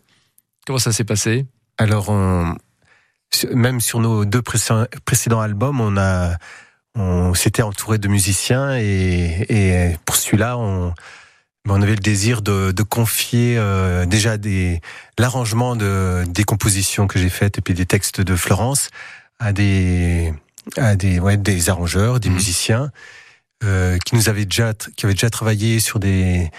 Comment 0.66 0.80
ça 0.80 0.92
s'est 0.92 1.04
passé? 1.04 1.46
Alors, 1.78 2.12
même 3.54 3.82
sur 3.82 4.00
nos 4.00 4.26
deux 4.26 4.42
précédents 4.42 5.42
albums, 5.42 5.80
on 5.80 5.96
a, 5.96 6.38
on 6.96 7.34
s'était 7.34 7.62
entouré 7.62 7.98
de 7.98 8.08
musiciens 8.08 8.76
et, 8.78 9.46
et 9.50 9.98
pour 10.06 10.16
celui-là, 10.16 10.58
on, 10.58 10.94
ben, 11.66 11.76
on 11.76 11.82
avait 11.82 11.96
le 11.96 12.02
désir 12.02 12.42
de, 12.42 12.72
de 12.72 12.84
confier 12.84 13.56
euh, 13.58 14.06
déjà 14.06 14.38
des 14.38 14.82
l'arrangement 15.18 15.76
de 15.76 16.24
des 16.28 16.44
compositions 16.44 17.08
que 17.08 17.20
j'ai 17.20 17.30
faites 17.30 17.58
et 17.58 17.62
puis 17.62 17.74
des 17.74 17.86
textes 17.86 18.22
de 18.22 18.36
Florence 18.36 18.90
à 19.40 19.54
des 19.54 20.34
à 20.78 20.96
des 20.96 21.20
ouais, 21.20 21.38
des 21.38 21.70
arrangeurs, 21.70 22.20
des 22.20 22.30
Mhm. 22.30 22.36
musiciens 22.36 22.92
euh, 23.64 23.98
qui 24.06 24.16
nous 24.16 24.30
avaient 24.30 24.46
déjà 24.46 24.74
qui 24.96 25.06
avaient 25.06 25.14
déjà 25.14 25.30
travaillé 25.30 25.80
sur 25.80 26.00
des 26.00 26.50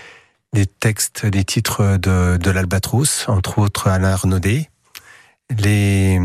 des 0.52 0.66
textes, 0.66 1.26
des 1.26 1.44
titres 1.44 1.96
de, 1.96 2.36
de 2.36 2.50
l'Albatros, 2.50 3.24
entre 3.28 3.58
autres 3.60 3.86
Alain 3.88 4.10
Arnaudet, 4.10 4.68
les 5.58 6.20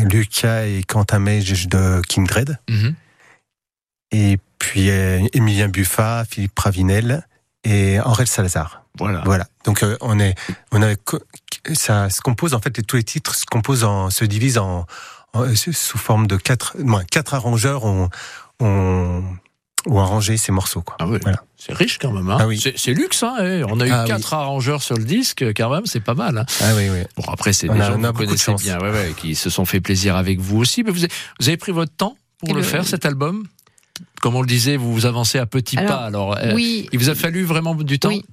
Lucas 0.00 0.64
et 0.66 0.82
Quentin 0.82 1.18
Meige 1.18 1.68
de 1.68 2.00
Kindred, 2.08 2.58
Mhm. 2.68 2.94
et 4.12 4.38
puis 4.58 4.90
euh, 4.90 5.20
Émilien 5.32 5.68
Buffat, 5.68 6.24
Philippe 6.28 6.54
Pravinel 6.54 7.26
et 7.64 8.00
Henri 8.00 8.26
Salazar. 8.26 8.82
Voilà. 8.98 9.22
Voilà. 9.24 9.46
Donc 9.64 9.82
euh, 9.82 9.96
on 10.00 10.18
est, 10.20 10.34
on 10.72 10.82
a, 10.82 10.94
ça 11.74 12.10
se 12.10 12.20
compose 12.20 12.54
en 12.54 12.60
fait, 12.60 12.70
tous 12.86 12.96
les 12.96 13.02
titres 13.02 13.34
se 13.34 13.44
composent 13.46 13.84
en, 13.84 14.10
se 14.10 14.24
divisent 14.24 14.58
en, 14.58 14.86
en- 15.32 15.54
sous 15.54 15.98
forme 15.98 16.26
de 16.26 16.36
quatre, 16.36 16.76
moins 16.78 17.04
quatre 17.04 17.34
arrangeurs 17.34 17.84
ont, 17.84 18.08
ont, 18.60 19.22
ont 19.86 19.98
arrangé 20.00 20.36
ces 20.36 20.52
morceaux 20.52 20.82
quoi. 20.82 20.96
Ah 20.98 21.06
oui. 21.06 21.18
Voilà. 21.22 21.42
C'est 21.56 21.72
riche 21.74 21.98
quand 21.98 22.12
même. 22.12 22.28
Hein 22.30 22.36
Ah 22.40 22.46
oui. 22.46 22.58
C'est- 22.60 22.76
C'est 22.76 22.92
luxe. 22.92 23.22
Hein 23.22 23.36
eh. 23.40 23.62
On 23.68 23.80
a 23.80 23.86
eu 23.86 23.90
Ah 23.90 24.02
oui. 24.02 24.08
quatre 24.08 24.34
arrangeurs 24.34 24.82
sur 24.82 24.96
le 24.96 25.04
disque, 25.04 25.44
quand 25.56 25.70
même. 25.70 25.86
C'est 25.86 26.00
pas 26.00 26.14
mal. 26.14 26.38
Hein 26.38 26.46
Ah 26.60 26.72
oui, 26.76 26.88
oui. 26.90 26.98
Bon, 27.16 27.24
après, 27.32 27.52
c'est 27.52 27.68
On 27.70 27.74
des 27.74 27.80
a- 27.80 27.86
gens 27.92 27.98
que 28.00 28.04
a 28.04 28.10
vous 28.12 28.18
beaucoup 28.18 28.34
de 28.34 28.42
connaissez 28.44 28.64
bien, 28.64 28.78
ouais, 28.80 28.90
ouais, 28.90 29.14
qui 29.16 29.34
se 29.34 29.48
sont 29.50 29.64
fait 29.64 29.80
plaisir 29.80 30.16
avec 30.16 30.40
vous 30.40 30.58
aussi. 30.58 30.82
Mais 30.82 30.90
vous 30.90 31.04
avez, 31.04 31.12
vous 31.40 31.48
avez 31.48 31.56
pris 31.56 31.72
votre 31.72 31.94
temps 31.94 32.16
pour 32.40 32.50
Et 32.50 32.52
le, 32.52 32.58
le- 32.60 32.64
faire, 32.64 32.86
cet 32.86 33.06
album? 33.06 33.44
Comme 34.20 34.34
on 34.36 34.40
le 34.40 34.46
disait, 34.46 34.76
vous 34.76 34.92
vous 34.92 35.06
avancez 35.06 35.38
à 35.38 35.46
petits 35.46 35.76
Alors, 35.78 35.90
pas. 35.90 36.04
Alors, 36.04 36.36
euh, 36.36 36.54
Oui, 36.54 36.88
il 36.92 36.98
vous 36.98 37.08
a 37.10 37.14
fallu 37.14 37.44
vraiment 37.44 37.74
du 37.74 37.98
temps? 37.98 38.08
Oui. 38.08 38.24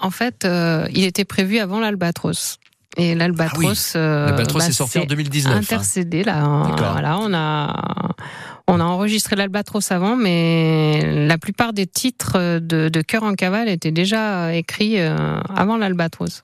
En 0.00 0.10
fait, 0.10 0.44
euh, 0.44 0.86
il 0.92 1.04
était 1.04 1.24
prévu 1.24 1.58
avant 1.58 1.80
l'Albatros. 1.80 2.58
Et 2.96 3.14
l'Albatros. 3.14 3.92
euh, 3.96 4.26
L'Albatros 4.26 4.62
bah, 4.62 4.68
est 4.68 4.72
sorti 4.72 4.98
en 4.98 5.02
c'est 5.02 5.06
2019. 5.08 5.52
hein. 5.54 5.58
Intercédé 5.58 6.24
là. 6.24 6.74
Voilà, 6.92 7.18
on 7.18 7.32
a 7.34 8.14
on 8.68 8.80
a 8.80 8.84
enregistré 8.84 9.34
l'Albatros 9.36 9.90
avant, 9.90 10.14
mais 10.16 11.26
la 11.26 11.38
plupart 11.38 11.72
des 11.72 11.86
titres 11.86 12.58
de, 12.60 12.88
de 12.88 13.00
Cœur 13.02 13.22
en 13.22 13.34
cavale 13.34 13.68
étaient 13.68 13.90
déjà 13.92 14.54
écrits 14.54 15.00
euh, 15.00 15.38
avant 15.54 15.76
l'Albatros. 15.76 16.42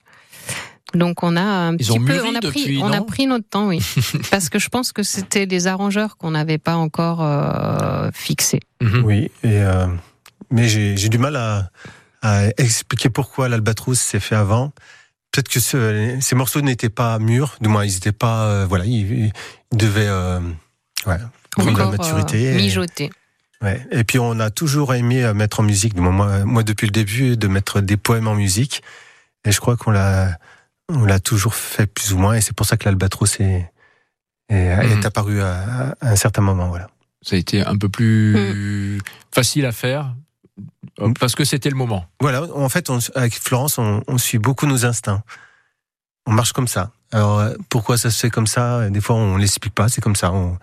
Donc 0.93 1.23
on 1.23 1.35
a 1.35 1.41
un 1.41 1.73
Ils 1.73 1.77
petit 1.77 1.99
peu, 1.99 2.21
on 2.23 2.35
a 2.35 2.39
depuis, 2.39 2.63
pris, 2.63 2.77
on 2.81 2.91
a 2.93 3.01
pris 3.01 3.27
notre 3.27 3.47
temps, 3.49 3.67
oui, 3.67 3.79
parce 4.31 4.49
que 4.49 4.59
je 4.59 4.69
pense 4.69 4.91
que 4.93 5.03
c'était 5.03 5.45
des 5.45 5.67
arrangeurs 5.67 6.15
qu'on 6.17 6.31
n'avait 6.31 6.57
pas 6.57 6.75
encore 6.75 7.21
euh, 7.21 8.09
fixés. 8.13 8.61
Mhm. 8.81 9.03
Oui, 9.03 9.23
et 9.43 9.61
euh, 9.61 9.87
mais 10.51 10.67
j'ai 10.69 10.95
j'ai 10.95 11.09
du 11.09 11.17
mal 11.17 11.35
à, 11.35 11.69
à 12.21 12.47
expliquer 12.57 13.09
pourquoi 13.09 13.49
l'Albatros 13.49 13.99
s'est 13.99 14.19
fait 14.21 14.35
avant. 14.35 14.71
Peut-être 15.31 15.49
que 15.49 15.59
ce- 15.59 16.17
ces 16.21 16.35
morceaux 16.35 16.61
n'étaient 16.61 16.89
pas 16.89 17.19
mûrs, 17.19 17.57
du 17.59 17.67
moins 17.67 17.83
ils 17.83 17.93
n'étaient 17.93 18.13
pas, 18.13 18.45
euh, 18.45 18.65
voilà, 18.69 18.85
ils, 18.85 19.25
ils 19.25 19.77
devaient, 19.77 20.07
euh, 20.07 20.39
ouais, 21.07 21.17
prendre 21.55 21.77
la 21.77 21.87
Encore 21.87 21.93
euh, 21.93 21.97
maturité. 22.13 22.43
et- 22.51 22.55
mijotés. 22.55 23.09
ouais. 23.61 23.85
Et 23.91 24.03
puis 24.03 24.19
on 24.19 24.39
a 24.39 24.49
toujours 24.49 24.93
aimé 24.93 25.23
euh, 25.23 25.33
mettre 25.33 25.59
en 25.59 25.63
musique, 25.63 25.95
moi, 25.97 26.43
moi 26.45 26.63
depuis 26.63 26.85
le 26.87 26.91
début, 26.91 27.37
de 27.37 27.47
mettre 27.47 27.81
des 27.81 27.97
poèmes 27.97 28.27
en 28.27 28.35
musique. 28.35 28.81
Et 29.45 29.51
je 29.51 29.59
crois 29.59 29.77
qu'on 29.77 29.91
l'a, 29.91 30.37
on 30.89 31.03
l'a 31.05 31.19
toujours 31.19 31.55
fait 31.55 31.85
plus 31.87 32.13
ou 32.13 32.17
moins, 32.17 32.33
et 32.35 32.41
c'est 32.41 32.53
pour 32.55 32.65
ça 32.65 32.77
que 32.77 32.85
l'Albatros 32.85 33.39
est, 33.39 33.69
est, 34.49 34.75
Mhm. 34.75 34.99
est 34.99 35.05
apparu 35.05 35.41
à, 35.41 35.95
à 36.01 36.09
un 36.11 36.15
certain 36.15 36.41
moment, 36.41 36.67
voilà. 36.69 36.89
Ça 37.21 37.35
a 37.35 37.39
été 37.39 37.65
un 37.65 37.75
peu 37.77 37.89
plus 37.89 38.99
facile 39.33 39.65
à 39.65 39.71
faire 39.71 40.13
euh, 41.01 41.11
parce 41.19 41.35
que 41.35 41.43
c'était 41.43 41.69
le 41.69 41.75
moment. 41.75 42.05
Voilà, 42.21 42.43
en 42.53 42.69
fait, 42.69 42.89
on- 42.89 42.99
avec 43.15 43.33
Florence, 43.33 43.77
on, 43.79 44.03
on 44.07 44.17
suit 44.17 44.37
beaucoup 44.37 44.65
nos 44.67 44.85
instincts. 44.85 45.23
On 46.27 46.31
marche 46.31 46.53
comme 46.53 46.67
ça. 46.67 46.91
Alors, 47.11 47.49
pourquoi 47.69 47.97
ça 47.97 48.09
se 48.11 48.19
fait 48.19 48.29
comme 48.29 48.47
ça? 48.47 48.89
Des 48.89 49.01
fois, 49.01 49.15
on 49.15 49.37
l'explique 49.37 49.73
pas, 49.75 49.89
c'est 49.89 50.01
comme 50.01 50.15
ça. 50.15 50.31
On... 50.31 50.57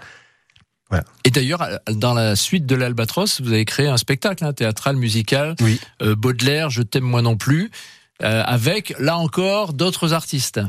Et 1.25 1.31
d'ailleurs, 1.31 1.67
dans 1.91 2.15
la 2.15 2.37
suite 2.37 2.67
de 2.67 2.75
l'Albatros, 2.75 3.41
vous 3.41 3.53
avez 3.53 3.65
créé 3.65 3.89
un 3.89 3.97
spectacle 3.97 4.45
hein, 4.45 4.53
théâtral, 4.53 4.97
musical, 4.97 5.55
Oui. 5.61 5.81
euh, 6.03 6.15
Baudelaire, 6.15 6.71
Je 6.71 6.83
t'aime 6.83 7.05
moi 7.05 7.23
non 7.23 7.37
plus, 7.37 7.71
euh, 8.23 8.43
avec, 8.47 8.95
là 8.99 9.17
encore, 9.19 9.73
d'autres 9.73 10.13
artistes. 10.13 10.61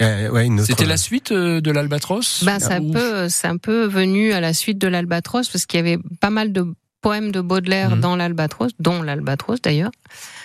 Euh, 0.00 0.28
ouais, 0.30 0.46
une 0.46 0.60
autre- 0.60 0.66
C'était 0.66 0.84
la 0.86 0.96
suite 0.96 1.32
euh, 1.32 1.60
de 1.60 1.70
l'Albatros? 1.70 2.44
Ben, 2.44 2.58
ça 2.60 2.78
Ou- 2.80 2.92
peut, 2.92 3.28
c'est 3.28 3.48
un 3.48 3.56
peu 3.56 3.86
venu 3.86 4.32
à 4.32 4.40
la 4.40 4.52
suite 4.54 4.78
de 4.78 4.86
l'Albatros, 4.88 5.48
parce 5.48 5.66
qu'il 5.66 5.78
y 5.78 5.80
avait 5.80 5.98
pas 6.20 6.30
mal 6.30 6.52
de 6.52 6.66
poèmes 7.00 7.32
de 7.32 7.40
Baudelaire 7.40 7.90
Mhm. 7.96 8.00
dans 8.00 8.16
l'Albatros, 8.16 8.70
dont 8.80 9.02
l'Albatros 9.02 9.60
d'ailleurs, 9.62 9.90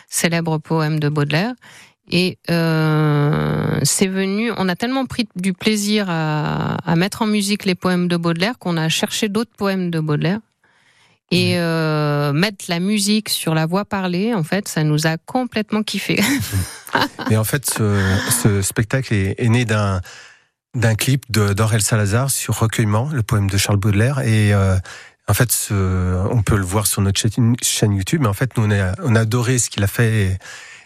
célèbre 0.09 0.57
poème 0.59 0.99
de 0.99 1.09
Baudelaire. 1.09 1.53
Et 2.11 2.37
euh, 2.49 3.79
c'est 3.83 4.07
venu, 4.07 4.51
on 4.57 4.67
a 4.67 4.75
tellement 4.75 5.05
pris 5.05 5.27
du 5.35 5.53
plaisir 5.53 6.07
à, 6.09 6.75
à 6.85 6.95
mettre 6.95 7.21
en 7.21 7.27
musique 7.27 7.65
les 7.65 7.75
poèmes 7.75 8.07
de 8.07 8.17
Baudelaire 8.17 8.59
qu'on 8.59 8.77
a 8.77 8.89
cherché 8.89 9.29
d'autres 9.29 9.55
poèmes 9.57 9.89
de 9.89 9.99
Baudelaire. 9.99 10.39
Et 11.31 11.57
euh, 11.57 12.31
mettre 12.31 12.65
la 12.67 12.79
musique 12.79 13.29
sur 13.29 13.55
la 13.55 13.65
voix 13.65 13.85
parlée, 13.85 14.35
en 14.35 14.43
fait, 14.43 14.67
ça 14.67 14.83
nous 14.83 15.07
a 15.07 15.17
complètement 15.17 15.81
kiffé. 15.81 16.21
Mais 17.29 17.37
en 17.37 17.43
fait, 17.43 17.67
ce, 17.67 17.99
ce 18.43 18.61
spectacle 18.61 19.13
est, 19.13 19.35
est 19.39 19.49
né 19.49 19.65
d'un 19.65 19.99
d'un 20.75 20.95
clip 20.95 21.31
d'Aurel 21.31 21.81
Salazar 21.81 22.31
sur 22.31 22.57
Recueillement, 22.57 23.09
le 23.11 23.21
poème 23.21 23.49
de 23.49 23.57
Charles 23.57 23.77
Baudelaire. 23.77 24.19
Et 24.21 24.53
euh, 24.53 24.75
en 25.27 25.33
fait, 25.33 25.51
ce, 25.51 25.73
on 26.31 26.41
peut 26.41 26.57
le 26.57 26.63
voir 26.63 26.87
sur 26.87 27.01
notre 27.01 27.19
chaîne, 27.19 27.55
chaîne 27.61 27.93
YouTube. 27.93 28.21
Mais 28.21 28.27
en 28.27 28.33
fait, 28.33 28.57
nous, 28.57 28.65
on 28.65 28.71
a, 28.71 28.93
on 29.03 29.15
a 29.15 29.21
adoré 29.21 29.59
ce 29.59 29.69
qu'il 29.69 29.83
a 29.83 29.87
fait. 29.87 30.13
Et, 30.13 30.37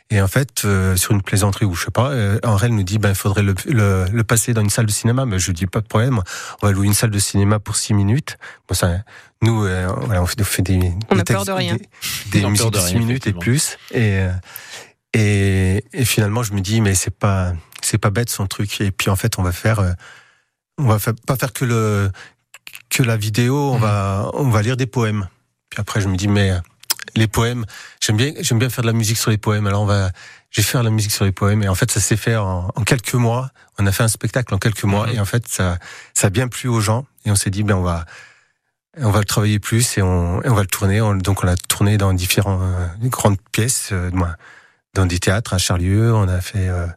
et 0.09 0.21
en 0.21 0.27
fait, 0.27 0.63
euh, 0.65 0.95
sur 0.95 1.11
une 1.11 1.21
plaisanterie 1.21 1.65
ou 1.65 1.75
je 1.75 1.85
sais 1.85 1.91
pas, 1.91 2.11
euh, 2.11 2.39
Aurel 2.45 2.73
nous 2.73 2.83
dit, 2.83 2.97
ben, 2.97 3.09
il 3.09 3.15
faudrait 3.15 3.43
le, 3.43 3.53
le, 3.65 4.05
le 4.11 4.23
passer 4.23 4.53
dans 4.53 4.61
une 4.61 4.69
salle 4.69 4.85
de 4.85 4.91
cinéma. 4.91 5.25
Mais 5.25 5.37
je 5.39 5.47
lui 5.47 5.53
dis 5.53 5.67
pas 5.67 5.81
de 5.81 5.87
problème. 5.87 6.21
On 6.61 6.65
va 6.67 6.71
louer 6.71 6.87
une 6.87 6.93
salle 6.93 7.09
de 7.11 7.19
cinéma 7.19 7.59
pour 7.59 7.75
six 7.75 7.93
minutes. 7.93 8.37
Bon, 8.69 8.73
ça, 8.75 8.99
nous, 9.41 9.65
euh, 9.65 9.87
voilà, 10.03 10.21
on 10.23 10.25
fait, 10.25 10.39
on 10.39 10.45
fait 10.45 10.61
des, 10.61 10.93
On 11.11 11.15
des 11.15 11.21
a 11.21 11.23
peur 11.25 11.43
de 11.45 11.51
rien. 11.51 11.75
des, 11.75 12.41
des 12.41 12.47
musiques 12.47 12.65
de 12.67 12.71
de 12.71 12.77
rien, 12.77 12.87
six 12.87 12.95
minutes 12.97 13.27
et 13.27 13.33
plus. 13.33 13.77
Et 13.91 14.19
euh, 14.19 14.31
et, 15.13 15.83
et 15.93 16.05
finalement, 16.05 16.43
je 16.43 16.53
me 16.53 16.61
dis, 16.61 16.79
mais 16.81 16.93
c'est 16.95 17.11
pas, 17.17 17.53
c'est 17.81 17.97
pas 17.97 18.09
bête 18.09 18.29
son 18.29 18.45
truc. 18.47 18.79
Et 18.81 18.91
puis 18.91 19.09
en 19.09 19.15
fait, 19.15 19.39
on 19.39 19.43
va 19.43 19.51
faire, 19.51 19.79
euh, 19.79 19.91
on 20.77 20.85
va 20.85 20.99
fa- 20.99 21.13
pas 21.25 21.35
faire 21.37 21.53
que 21.53 21.65
le, 21.65 22.11
que 22.89 23.03
la 23.03 23.17
vidéo. 23.17 23.71
On 23.71 23.75
Mhm. 23.75 23.81
va, 23.81 24.29
on 24.33 24.49
va 24.49 24.61
lire 24.61 24.77
des 24.77 24.85
poèmes. 24.85 25.27
Puis 25.69 25.79
après, 25.81 26.01
je 26.01 26.07
me 26.07 26.15
dis, 26.15 26.27
mais 26.27 26.51
euh, 26.51 26.59
les 27.15 27.27
poèmes, 27.27 27.65
j'aime 28.01 28.17
bien, 28.17 28.33
j'aime 28.39 28.59
bien 28.59 28.69
faire 28.69 28.81
de 28.83 28.87
la 28.87 28.93
musique 28.93 29.17
sur 29.17 29.31
les 29.31 29.37
poèmes. 29.37 29.67
Alors 29.67 29.81
on 29.83 29.85
va, 29.85 30.11
je 30.51 30.61
vais 30.61 30.65
faire 30.67 30.81
de 30.81 30.85
la 30.85 30.91
musique 30.91 31.11
sur 31.11 31.25
les 31.25 31.31
poèmes. 31.31 31.63
Et 31.63 31.67
en 31.69 31.75
fait, 31.75 31.89
ça 31.91 31.99
s'est 31.99 32.17
fait 32.17 32.35
en, 32.35 32.71
en 32.75 32.83
quelques 32.83 33.13
mois. 33.13 33.49
On 33.79 33.85
a 33.85 33.91
fait 33.91 34.03
un 34.03 34.07
spectacle 34.07 34.53
en 34.53 34.57
quelques 34.57 34.83
mois. 34.83 35.07
Mhm. 35.07 35.15
Et 35.15 35.19
en 35.19 35.25
fait, 35.25 35.47
ça, 35.47 35.77
ça 36.13 36.27
a 36.27 36.29
bien 36.29 36.47
plu 36.47 36.69
aux 36.69 36.81
gens. 36.81 37.05
Et 37.25 37.31
on 37.31 37.35
s'est 37.35 37.49
dit, 37.49 37.63
ben 37.63 37.75
on 37.75 37.81
va, 37.83 38.05
on 38.99 39.11
va 39.11 39.19
le 39.19 39.25
travailler 39.25 39.59
plus 39.59 39.97
et 39.97 40.01
on, 40.01 40.41
et 40.43 40.49
on 40.49 40.55
va 40.55 40.61
le 40.61 40.67
tourner. 40.67 41.01
On- 41.01 41.15
donc 41.15 41.43
on 41.43 41.45
l'a 41.47 41.55
tourné 41.55 41.97
dans 41.97 42.13
différentes 42.13 42.61
grandes 43.03 43.37
pièces, 43.51 43.89
euh, 43.91 44.09
dans 44.93 45.05
des 45.05 45.19
théâtres 45.19 45.53
à 45.53 45.57
Charlieu. 45.57 46.13
On 46.13 46.27
a 46.27 46.41
fait, 46.41 46.67
euh, 46.69 46.87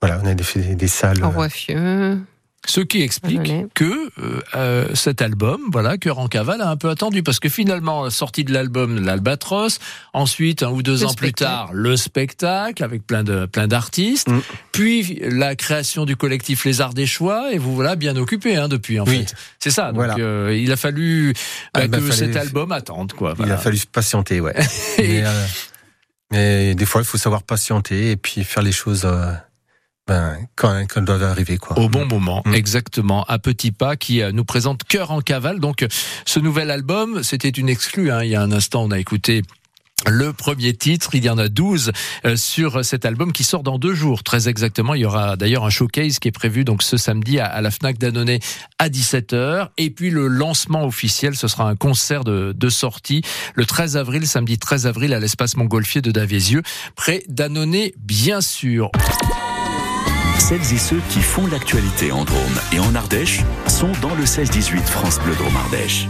voilà, 0.00 0.20
on 0.22 0.26
a 0.26 0.36
fait 0.42 0.60
des, 0.60 0.74
des 0.76 0.88
salles. 0.88 1.22
Euh, 1.22 1.26
Roi-Fieux. 1.28 2.20
Ce 2.68 2.80
qui 2.82 3.00
explique 3.00 3.42
Désolé. 3.44 3.66
que 3.74 4.10
euh, 4.20 4.40
euh, 4.54 4.94
cet 4.94 5.22
album, 5.22 5.58
voilà, 5.72 5.96
Cœur 5.96 6.18
en 6.18 6.28
cavale, 6.28 6.60
a 6.60 6.68
un 6.68 6.76
peu 6.76 6.90
attendu 6.90 7.22
parce 7.22 7.40
que 7.40 7.48
finalement, 7.48 8.04
la 8.04 8.10
sortie 8.10 8.44
de 8.44 8.52
l'album, 8.52 9.02
l'Albatros, 9.02 9.78
ensuite 10.12 10.62
un 10.62 10.68
ou 10.70 10.82
deux 10.82 10.98
Le 11.00 11.06
ans 11.06 11.14
plus 11.14 11.28
spectacle. 11.28 11.50
tard, 11.50 11.70
le 11.72 11.96
spectacle 11.96 12.84
avec 12.84 13.06
plein 13.06 13.24
de 13.24 13.46
plein 13.46 13.66
d'artistes, 13.68 14.28
Mm. 14.28 14.40
puis 14.72 15.18
la 15.22 15.56
création 15.56 16.04
du 16.04 16.14
collectif 16.16 16.66
Les 16.66 16.82
Arts 16.82 16.92
des 16.92 17.06
Choix, 17.06 17.52
et 17.52 17.58
vous 17.58 17.74
voilà 17.74 17.96
bien 17.96 18.14
occupé 18.16 18.56
hein, 18.56 18.68
depuis 18.68 19.00
en 19.00 19.04
Oui. 19.06 19.20
fait. 19.24 19.34
C'est 19.58 19.70
ça. 19.70 19.86
Donc 19.86 19.94
Voilà. 19.96 20.16
euh, 20.18 20.54
il 20.54 20.70
a 20.70 20.76
fallu 20.76 21.32
bah, 21.72 21.80
Ah, 21.84 21.88
bah, 21.88 21.96
que 21.98 22.02
fallait- 22.04 22.16
cet 22.32 22.36
album 22.36 22.70
attende 22.72 23.14
quoi. 23.14 23.34
Il 23.40 23.50
a 23.50 23.56
fallu 23.56 23.78
patienter, 23.90 24.40
ouais. 24.40 24.54
Et- 24.98 25.02
mais, 25.22 25.24
euh, 25.24 25.46
mais 26.30 26.74
des 26.74 26.84
fois, 26.84 27.00
il 27.00 27.06
faut 27.06 27.16
savoir 27.18 27.42
patienter 27.42 28.10
et 28.10 28.16
puis 28.16 28.44
faire 28.44 28.62
les 28.62 28.72
choses 28.72 29.02
euh, 29.06 29.32
ben, 30.08 30.36
quand, 30.56 30.84
quand 30.88 31.00
elles 31.00 31.04
doivent 31.04 31.22
arriver, 31.22 31.58
quoi. 31.58 31.78
Au 31.78 31.88
bon 31.88 32.06
moment, 32.06 32.42
Mm. 32.46 32.54
exactement. 32.54 33.24
À 33.24 33.38
petits 33.38 33.70
pas 33.72 33.96
qui 33.96 34.22
euh, 34.22 34.32
nous 34.32 34.44
présente 34.44 34.82
Cœur 34.84 35.10
en 35.10 35.20
cavale. 35.20 35.60
Donc, 35.60 35.86
ce 36.26 36.40
nouvel 36.40 36.70
album, 36.70 37.22
c'était 37.22 37.48
une 37.50 37.68
exclue. 37.68 38.10
Hein. 38.10 38.24
Il 38.24 38.30
y 38.30 38.34
a 38.34 38.42
un 38.42 38.50
instant, 38.52 38.84
on 38.84 38.90
a 38.90 38.98
écouté 38.98 39.42
le 40.06 40.32
premier 40.32 40.74
titre. 40.74 41.10
Il 41.14 41.24
y 41.24 41.28
en 41.28 41.38
a 41.38 41.48
12 41.48 41.90
euh, 42.24 42.36
sur 42.36 42.84
cet 42.84 43.04
album 43.04 43.32
qui 43.32 43.42
sort 43.44 43.64
dans 43.64 43.78
deux 43.78 43.94
jours, 43.94 44.22
très 44.22 44.48
exactement. 44.48 44.94
Il 44.94 45.00
y 45.00 45.04
aura 45.04 45.36
d'ailleurs 45.36 45.64
un 45.64 45.70
showcase 45.70 46.20
qui 46.20 46.28
est 46.28 46.32
prévu 46.32 46.64
donc 46.64 46.82
ce 46.84 46.96
samedi 46.96 47.40
à, 47.40 47.46
à 47.46 47.60
la 47.60 47.70
Fnac 47.72 47.98
d'Annonay 47.98 48.38
à 48.78 48.88
17h. 48.88 49.68
Et 49.76 49.90
puis 49.90 50.10
le 50.10 50.28
lancement 50.28 50.84
officiel, 50.86 51.34
ce 51.34 51.48
sera 51.48 51.68
un 51.68 51.74
concert 51.76 52.22
de, 52.24 52.54
de 52.56 52.68
sortie 52.68 53.22
le 53.56 53.66
13 53.66 53.96
avril, 53.96 54.26
samedi 54.26 54.56
13 54.56 54.86
avril 54.86 55.12
à 55.12 55.18
l'espace 55.20 55.56
Montgolfier 55.56 56.00
de 56.00 56.12
Davézieux, 56.12 56.62
près 56.94 57.24
d'Annonay, 57.28 57.92
bien 57.98 58.40
sûr. 58.40 58.90
Celles 60.38 60.72
et 60.72 60.78
ceux 60.78 61.00
qui 61.10 61.20
font 61.20 61.46
l'actualité 61.46 62.12
en 62.12 62.24
Drôme 62.24 62.60
et 62.72 62.78
en 62.78 62.94
Ardèche 62.94 63.40
sont 63.66 63.92
dans 64.00 64.14
le 64.14 64.24
16-18 64.24 64.82
France 64.82 65.18
Bleu 65.18 65.34
Drôme 65.34 65.56
Ardèche. 65.56 66.08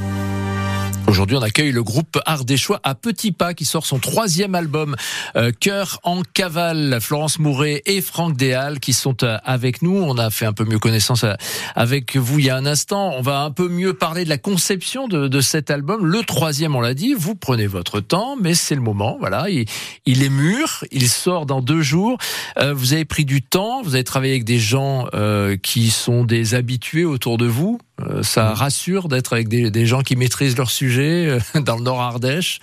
Aujourd'hui, 1.09 1.39
on 1.39 1.43
accueille 1.43 1.73
le 1.73 1.83
groupe 1.83 2.19
Ardéchois 2.27 2.81
à 2.83 2.95
petits 2.95 3.33
pas 3.33 3.55
qui 3.55 3.65
sort 3.65 3.87
son 3.87 3.99
troisième 3.99 4.55
album, 4.55 4.95
euh, 5.37 5.53
Cœur 5.59 6.01
en 6.03 6.21
cavale. 6.21 6.99
Florence 7.01 7.39
Mouret 7.39 7.83
et 7.87 8.03
Franck 8.03 8.37
Déal 8.37 8.79
qui 8.79 8.93
sont 8.93 9.25
euh, 9.25 9.39
avec 9.43 9.81
nous. 9.81 9.97
On 9.97 10.19
a 10.19 10.29
fait 10.29 10.45
un 10.45 10.53
peu 10.53 10.67
mieux 10.67 10.79
connaissance 10.79 11.25
euh, 11.25 11.33
avec 11.75 12.19
vous 12.19 12.41
il 12.41 12.45
y 12.45 12.51
a 12.51 12.57
un 12.57 12.67
instant. 12.67 13.15
On 13.17 13.23
va 13.23 13.41
un 13.41 13.51
peu 13.51 13.69
mieux 13.69 13.95
parler 13.95 14.25
de 14.25 14.29
la 14.29 14.37
conception 14.37 15.09
de, 15.09 15.29
de 15.29 15.41
cet 15.41 15.71
album. 15.71 16.05
Le 16.05 16.23
troisième, 16.25 16.77
on 16.77 16.83
l'a 16.83 16.93
dit, 16.93 17.15
vous 17.15 17.35
prenez 17.35 17.67
votre 17.67 18.01
temps, 18.01 18.37
mais 18.39 18.53
c'est 18.53 18.75
le 18.75 18.83
moment. 18.83 19.17
Voilà, 19.19 19.49
il, 19.49 19.65
il, 20.05 20.23
est 20.23 20.29
mûr, 20.29 20.85
il 20.93 21.09
sort 21.09 21.47
dans 21.47 21.63
deux 21.63 21.81
jours. 21.81 22.19
Euh, 22.59 22.75
vous 22.75 22.93
avez 22.93 23.07
pris 23.07 23.25
du 23.25 23.41
temps, 23.41 23.81
vous 23.81 23.95
avez 23.95 24.05
travaillé 24.05 24.35
avec 24.35 24.45
des 24.45 24.59
gens 24.59 25.07
euh, 25.15 25.57
qui 25.57 25.89
sont 25.89 26.25
des 26.25 26.55
habitués 26.55 27.07
autour 27.07 27.39
de 27.39 27.47
vous. 27.47 27.81
Euh, 28.01 28.23
ça 28.23 28.55
rassure 28.55 29.09
d'être 29.09 29.33
avec 29.33 29.49
des, 29.49 29.87
gens 29.87 30.03
qui 30.03 30.17
maîtrisent 30.17 30.57
leur 30.57 30.71
sujet 30.71 31.27
euh, 31.27 31.61
dans 31.61 31.77
le 31.77 31.83
Nord 31.83 32.01
Ardèche. 32.01 32.61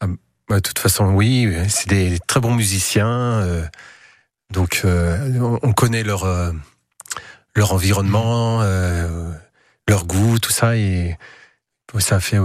Ah, 0.00 0.06
bah, 0.48 0.56
de 0.56 0.60
toute 0.60 0.78
façon, 0.78 1.10
oui, 1.10 1.52
c'est 1.68 1.88
des 1.88 2.18
très 2.26 2.40
bons 2.40 2.54
musiciens. 2.54 3.08
Euh, 3.08 3.64
donc, 4.52 4.82
on 4.84 5.72
connaît 5.72 6.02
leur 6.02 6.26
leur 7.54 7.72
environnement, 7.72 8.62
leur 9.86 10.06
goût, 10.06 10.40
tout 10.40 10.50
ça, 10.50 10.76
et 10.76 11.16
ça 11.98 12.18
fait. 12.18 12.38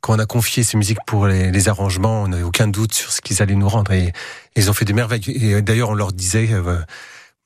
Quand 0.00 0.14
on 0.14 0.18
a 0.18 0.26
confié 0.26 0.62
ces 0.62 0.78
musiques 0.78 0.98
pour 1.06 1.26
les, 1.26 1.50
les 1.50 1.68
arrangements, 1.68 2.22
on 2.22 2.28
n'avait 2.28 2.42
aucun 2.42 2.66
doute 2.66 2.94
sur 2.94 3.12
ce 3.12 3.20
qu'ils 3.20 3.42
allaient 3.42 3.54
nous 3.54 3.68
rendre, 3.68 3.92
et, 3.92 4.06
et, 4.06 4.12
ils 4.56 4.70
ont 4.70 4.72
fait 4.72 4.86
des 4.86 4.94
merveilles. 4.94 5.22
Et 5.28 5.60
d'ailleurs, 5.60 5.90
on 5.90 5.94
leur 5.94 6.12
disait 6.12 6.48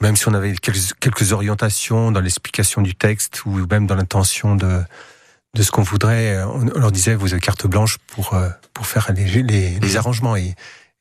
même 0.01 0.17
si 0.17 0.29
on 0.29 0.35
avait 0.35 0.55
quelques, 0.55 1.33
orientations 1.33 2.13
dans 2.13 2.21
l'explication 2.21 2.83
du 2.83 2.95
texte 2.95 3.45
ou 3.45 3.67
même 3.67 3.87
dans 3.87 3.97
l'intention 3.97 4.55
de, 4.55 4.81
de 5.55 5.63
ce 5.63 5.71
qu'on 5.71 5.83
voudrait, 5.83 6.43
on, 6.45 6.65
leur 6.79 6.93
disait 6.93 7.15
vous 7.15 7.33
avez 7.33 7.41
carte 7.41 7.67
blanche 7.67 7.99
pour, 8.07 8.37
pour 8.75 8.87
faire 8.87 9.11
les, 9.15 9.43
les, 9.43 9.81
les 9.81 9.97
arrangements. 9.97 10.37
Et, 10.37 10.55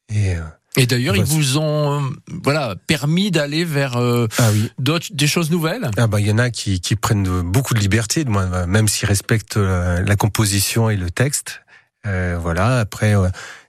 et, 0.09 0.35
et 0.77 0.85
d'ailleurs, 0.85 1.15
ils 1.15 1.23
vous 1.23 1.57
ont 1.57 2.07
voilà 2.43 2.75
permis 2.85 3.31
d'aller 3.31 3.65
vers 3.65 3.97
euh, 3.97 4.27
ah 4.37 4.49
oui. 4.51 4.71
d'autres 4.77 5.07
des 5.11 5.25
choses 5.25 5.49
nouvelles? 5.49 5.89
Ah 5.97 6.05
bah 6.05 6.19
il 6.19 6.27
y 6.27 6.31
en 6.31 6.37
a 6.37 6.51
qui, 6.51 6.79
qui 6.79 6.95
prennent 6.95 7.41
beaucoup 7.41 7.73
de 7.73 7.79
liberté, 7.79 8.25
même 8.25 8.87
s'ils 8.87 9.07
respectent 9.07 9.57
la, 9.57 10.01
la, 10.01 10.15
composition 10.15 10.89
et 10.91 10.95
le 10.95 11.09
texte. 11.09 11.61
Euh, 12.05 12.37
voilà. 12.39 12.79
Après, 12.79 13.15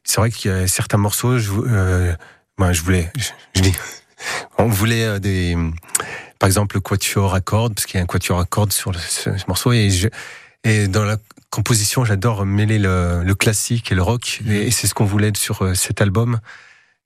c'est 0.04 0.20
vrai 0.20 0.30
qu'il 0.30 0.50
y 0.50 0.54
a 0.54 0.68
certains 0.68 0.98
morceaux. 0.98 1.38
Je, 1.38 1.50
euh, 1.50 2.14
moi, 2.58 2.72
je 2.72 2.82
voulais, 2.82 3.10
je, 3.16 3.28
je 3.56 3.62
dis, 3.62 3.74
on 4.58 4.66
voulait 4.66 5.20
des, 5.20 5.56
par 6.38 6.46
exemple, 6.46 6.76
le 6.76 6.80
quatuor 6.80 7.34
à 7.34 7.40
cordes, 7.40 7.74
parce 7.74 7.86
qu'il 7.86 7.98
y 7.98 8.00
a 8.00 8.02
un 8.02 8.06
quatuor 8.06 8.38
à 8.38 8.44
cordes 8.44 8.72
sur 8.72 8.92
le, 8.92 8.98
ce, 8.98 9.36
ce, 9.36 9.44
morceau, 9.48 9.72
et, 9.72 9.90
je, 9.90 10.08
et 10.64 10.88
dans 10.88 11.04
la 11.04 11.16
composition, 11.50 12.04
j'adore 12.04 12.44
mêler 12.44 12.78
le, 12.78 13.22
le, 13.24 13.34
classique 13.34 13.90
et 13.92 13.94
le 13.94 14.02
rock, 14.02 14.40
et, 14.46 14.66
et 14.66 14.70
c'est 14.70 14.86
ce 14.86 14.94
qu'on 14.94 15.04
voulait 15.04 15.32
sur 15.36 15.62
euh, 15.62 15.74
cet 15.74 16.00
album. 16.00 16.40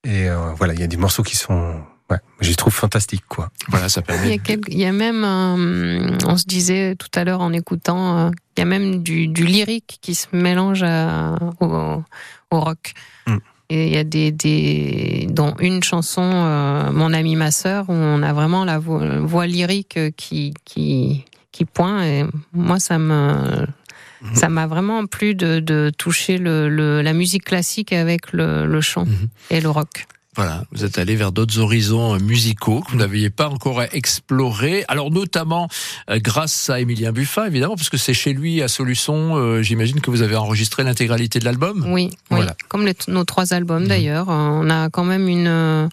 Et 0.04 0.28
euh, 0.28 0.52
voilà, 0.56 0.74
il 0.74 0.80
y 0.80 0.82
a 0.82 0.88
des 0.88 0.96
morceaux 0.96 1.22
qui 1.22 1.36
sont, 1.36 1.80
ouais, 2.10 2.18
je 2.40 2.48
les 2.48 2.56
trouve 2.56 2.72
fantastiques, 2.72 3.24
quoi. 3.28 3.50
Voilà, 3.68 3.88
ça 3.88 4.02
permet. 4.02 4.26
Il 4.26 4.30
y 4.30 4.34
a, 4.34 4.38
quelques, 4.38 4.68
il 4.68 4.78
y 4.78 4.84
a 4.84 4.92
même, 4.92 5.24
euh, 5.24 6.18
on 6.26 6.36
se 6.36 6.44
disait 6.44 6.96
tout 6.96 7.10
à 7.14 7.24
l'heure 7.24 7.40
en 7.40 7.52
écoutant, 7.52 8.18
euh, 8.18 8.30
il 8.56 8.60
y 8.60 8.62
a 8.62 8.66
même 8.66 9.02
du, 9.02 9.28
du, 9.28 9.46
lyrique 9.46 9.98
qui 10.02 10.14
se 10.14 10.26
mélange 10.32 10.82
à, 10.82 11.36
au, 11.60 12.02
au, 12.50 12.60
rock. 12.60 12.94
Mm. 13.26 13.36
Et 13.72 13.86
il 13.86 13.94
y 13.94 13.96
a 13.96 14.04
des, 14.04 14.32
des 14.32 15.26
dont 15.30 15.54
une 15.58 15.82
chanson, 15.82 16.20
euh, 16.22 16.92
Mon 16.92 17.14
ami, 17.14 17.36
ma 17.36 17.50
sœur, 17.50 17.88
où 17.88 17.94
on 17.94 18.22
a 18.22 18.34
vraiment 18.34 18.66
la 18.66 18.78
voix, 18.78 19.02
voix 19.20 19.46
lyrique 19.46 19.98
qui, 20.14 20.52
qui, 20.66 21.24
qui 21.52 21.64
pointe. 21.64 22.04
Et 22.04 22.24
moi, 22.52 22.78
ça 22.78 22.98
me, 22.98 23.32
mmh. 23.62 24.34
ça 24.34 24.50
m'a 24.50 24.66
vraiment 24.66 25.06
plu 25.06 25.34
de, 25.34 25.58
de 25.60 25.90
toucher 25.96 26.36
le, 26.36 26.68
le, 26.68 27.00
la 27.00 27.14
musique 27.14 27.44
classique 27.44 27.94
avec 27.94 28.32
le, 28.32 28.66
le 28.66 28.80
chant 28.82 29.06
mmh. 29.06 29.28
et 29.52 29.60
le 29.62 29.70
rock. 29.70 30.06
Voilà, 30.34 30.64
vous 30.72 30.82
êtes 30.84 30.96
allé 30.96 31.14
vers 31.14 31.30
d'autres 31.30 31.58
horizons 31.58 32.18
musicaux 32.18 32.80
que 32.80 32.92
vous 32.92 32.96
n'aviez 32.96 33.28
pas 33.28 33.50
encore 33.50 33.82
explorés. 33.82 34.82
Alors 34.88 35.10
notamment 35.10 35.68
euh, 36.08 36.18
grâce 36.22 36.70
à 36.70 36.80
Émilien 36.80 37.12
Buffat, 37.12 37.48
évidemment, 37.48 37.76
parce 37.76 37.90
que 37.90 37.98
c'est 37.98 38.14
chez 38.14 38.32
lui 38.32 38.62
à 38.62 38.68
Soluçon. 38.68 39.36
Euh, 39.36 39.62
J'imagine 39.62 40.00
que 40.00 40.10
vous 40.10 40.22
avez 40.22 40.36
enregistré 40.36 40.84
l'intégralité 40.84 41.38
de 41.38 41.44
l'album. 41.44 41.84
Oui, 41.86 42.10
voilà. 42.30 42.52
oui, 42.52 42.66
comme 42.68 42.86
les, 42.86 42.96
nos 43.08 43.24
trois 43.24 43.52
albums 43.52 43.84
mmh. 43.84 43.88
d'ailleurs. 43.88 44.28
On 44.28 44.70
a 44.70 44.88
quand 44.88 45.04
même 45.04 45.28
une 45.28 45.90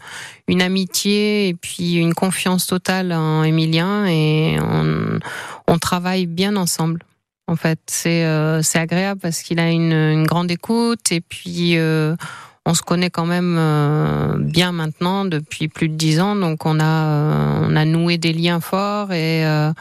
une 0.48 0.62
amitié 0.62 1.50
et 1.50 1.54
puis 1.54 1.96
une 1.96 2.14
confiance 2.14 2.66
totale 2.66 3.14
en 3.14 3.44
Émilien 3.44 4.08
et 4.08 4.58
on, 4.60 5.20
on 5.68 5.78
travaille 5.78 6.26
bien 6.26 6.56
ensemble. 6.56 7.04
En 7.48 7.56
fait, 7.56 7.80
c'est 7.88 8.26
euh, 8.26 8.62
c'est 8.62 8.80
agréable 8.80 9.20
parce 9.20 9.42
qu'il 9.42 9.60
a 9.60 9.72
une, 9.72 9.92
une, 9.92 10.26
grande 10.26 10.52
écoute 10.52 11.12
et 11.12 11.20
puis 11.20 11.78
euh, 11.78 12.16
on 12.70 12.76
se 12.76 12.84
connaît 12.84 13.10
quand 13.10 13.26
même 13.26 13.56
euh, 13.58 14.38
bien 14.38 14.72
maintenant 14.72 15.26
depuis 15.26 15.68
plus 15.68 15.90
de 15.90 15.96
dix 15.96 16.20
ans, 16.20 16.36
donc 16.36 16.66
on 16.68 16.80
a 16.80 16.84
euh, 16.84 17.68
on 17.68 17.76
a 17.76 17.84
noué 17.84 18.18
des 18.20 18.32
liens 18.32 18.60
forts 18.60 19.12
et 19.12 19.44
euh, 19.46 19.74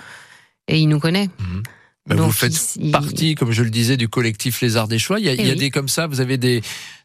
et 0.68 0.78
il 0.78 0.88
nous 0.88 0.98
connaît. 0.98 1.26
Mmh. 1.26 1.62
Ben 2.06 2.16
donc, 2.16 2.26
vous 2.28 2.32
faites 2.32 2.76
il, 2.76 2.90
partie, 2.90 3.34
comme 3.34 3.52
je 3.52 3.62
le 3.62 3.68
disais, 3.68 3.98
du 3.98 4.08
collectif 4.08 4.62
Les 4.62 4.78
Arts 4.78 4.88
des 4.88 4.98
Choix. 4.98 5.20
Il 5.20 5.26
y 5.26 5.28
a, 5.28 5.34
il 5.34 5.46
y 5.46 5.50
a 5.50 5.52
oui. 5.52 5.58
des 5.58 5.70
comme 5.70 5.88
ça, 5.88 6.06
vous 6.06 6.20
avez 6.20 6.38
des 6.38 6.62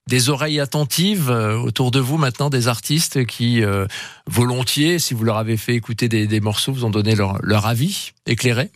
des 0.08 0.30
oreilles 0.30 0.62
attentives 0.62 1.30
autour 1.30 1.92
de 1.92 2.00
vous 2.00 2.18
maintenant, 2.18 2.50
des 2.50 2.68
artistes 2.70 3.26
qui 3.26 3.62
euh, 3.62 3.86
volontiers, 4.28 5.00
si 5.00 5.14
vous 5.14 5.24
leur 5.24 5.38
avez 5.38 5.58
fait 5.58 5.76
écouter 5.76 6.08
des, 6.10 6.28
des 6.28 6.40
morceaux, 6.40 6.74
vous 6.74 6.86
ont 6.86 6.90
donné 6.90 7.16
leur, 7.16 7.40
leur 7.42 7.66
avis 7.66 8.12
éclairé. 8.26 8.70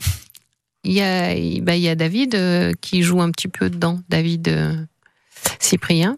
Il 0.83 0.93
y 0.93 1.01
a, 1.01 1.33
bah, 1.61 1.75
il 1.75 1.81
y 1.81 1.89
a 1.89 1.95
David 1.95 2.35
euh, 2.35 2.73
qui 2.79 3.03
joue 3.03 3.21
un 3.21 3.31
petit 3.31 3.49
peu 3.49 3.69
dedans, 3.69 3.99
David 4.07 4.47
euh, 4.47 4.75
Cyprien. 5.59 6.17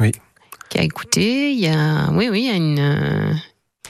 Oui. 0.00 0.12
Qui 0.68 0.78
a 0.78 0.82
écouté. 0.82 1.52
Il 1.52 1.60
y 1.60 1.68
a, 1.68 2.10
oui, 2.12 2.28
oui, 2.30 2.42
il 2.42 2.46
y 2.46 2.50
a 2.50 2.56
une. 2.56 2.78
Euh, 2.78 3.32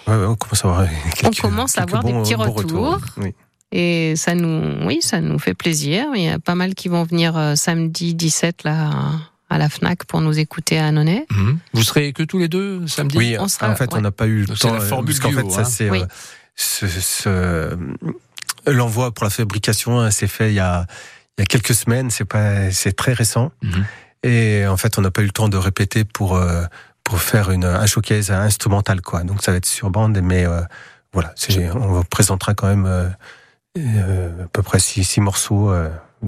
ouais, 0.06 0.16
ouais, 0.16 0.26
on 0.26 0.36
commence 0.36 0.64
à 0.64 0.68
avoir, 0.68 0.88
quelques, 1.14 1.26
on 1.26 1.48
commence 1.48 1.78
à 1.78 1.82
avoir 1.82 2.02
bons, 2.02 2.08
des 2.08 2.22
petits 2.22 2.34
retours. 2.34 2.56
retours. 2.56 3.00
Oui. 3.18 3.34
Et 3.72 4.14
ça 4.16 4.34
nous, 4.34 4.86
oui, 4.86 5.00
ça 5.00 5.20
nous 5.20 5.38
fait 5.38 5.54
plaisir. 5.54 6.06
Il 6.14 6.22
y 6.22 6.28
a 6.28 6.38
pas 6.38 6.54
mal 6.54 6.74
qui 6.74 6.88
vont 6.88 7.02
venir 7.02 7.36
euh, 7.36 7.54
samedi 7.56 8.14
17 8.14 8.62
là 8.64 8.90
à 9.50 9.58
la 9.58 9.68
Fnac 9.68 10.04
pour 10.04 10.20
nous 10.20 10.38
écouter 10.38 10.78
à 10.78 10.86
Annonay. 10.86 11.26
Mmh. 11.30 11.52
Vous 11.72 11.82
serez 11.82 12.12
que 12.12 12.22
tous 12.22 12.38
les 12.38 12.48
deux 12.48 12.86
samedi? 12.86 13.18
Oui, 13.18 13.36
on 13.38 13.48
sera, 13.48 13.70
en 13.70 13.76
fait, 13.76 13.92
ouais. 13.92 13.98
on 13.98 14.02
n'a 14.02 14.10
pas 14.10 14.26
eu 14.26 14.44
le 14.44 14.56
temps. 14.56 14.74
La 14.74 14.80
formule 14.80 15.06
parce 15.06 15.20
qu'en 15.20 15.32
fait, 15.32 15.46
hein. 15.46 15.50
ça 15.50 15.64
c'est 15.64 15.90
oui. 15.90 16.02
euh, 16.02 16.06
ce, 16.54 16.86
ce, 16.86 17.76
l'envoi 18.66 19.10
pour 19.12 19.24
la 19.24 19.30
fabrication 19.30 20.08
s'est 20.10 20.28
fait 20.28 20.50
il 20.50 20.54
y 20.54 20.60
a 20.60 20.86
il 21.36 21.40
y 21.40 21.42
a 21.42 21.46
quelques 21.46 21.74
semaines. 21.74 22.10
C'est 22.10 22.24
pas, 22.24 22.70
c'est 22.70 22.92
très 22.92 23.12
récent. 23.12 23.50
Mmh. 23.62 23.82
Et 24.24 24.66
en 24.66 24.78
fait, 24.78 24.98
on 24.98 25.02
n'a 25.02 25.10
pas 25.10 25.20
eu 25.20 25.26
le 25.26 25.32
temps 25.32 25.50
de 25.50 25.58
répéter 25.58 26.04
pour 26.04 26.34
euh, 26.34 26.64
pour 27.04 27.20
faire 27.20 27.50
une 27.50 27.66
un 27.66 27.86
showcase 27.86 28.30
instrumental 28.30 29.02
quoi. 29.02 29.22
Donc 29.22 29.42
ça 29.42 29.52
va 29.52 29.58
être 29.58 29.66
sur 29.66 29.90
bande, 29.90 30.18
mais 30.22 30.46
euh, 30.46 30.62
voilà, 31.12 31.34
on 31.74 32.02
présentera 32.02 32.54
quand 32.54 32.66
même 32.66 32.86
euh, 32.86 34.44
à 34.44 34.48
peu 34.48 34.62
près 34.62 34.78
six, 34.78 35.04
six 35.04 35.20
morceaux 35.20 35.72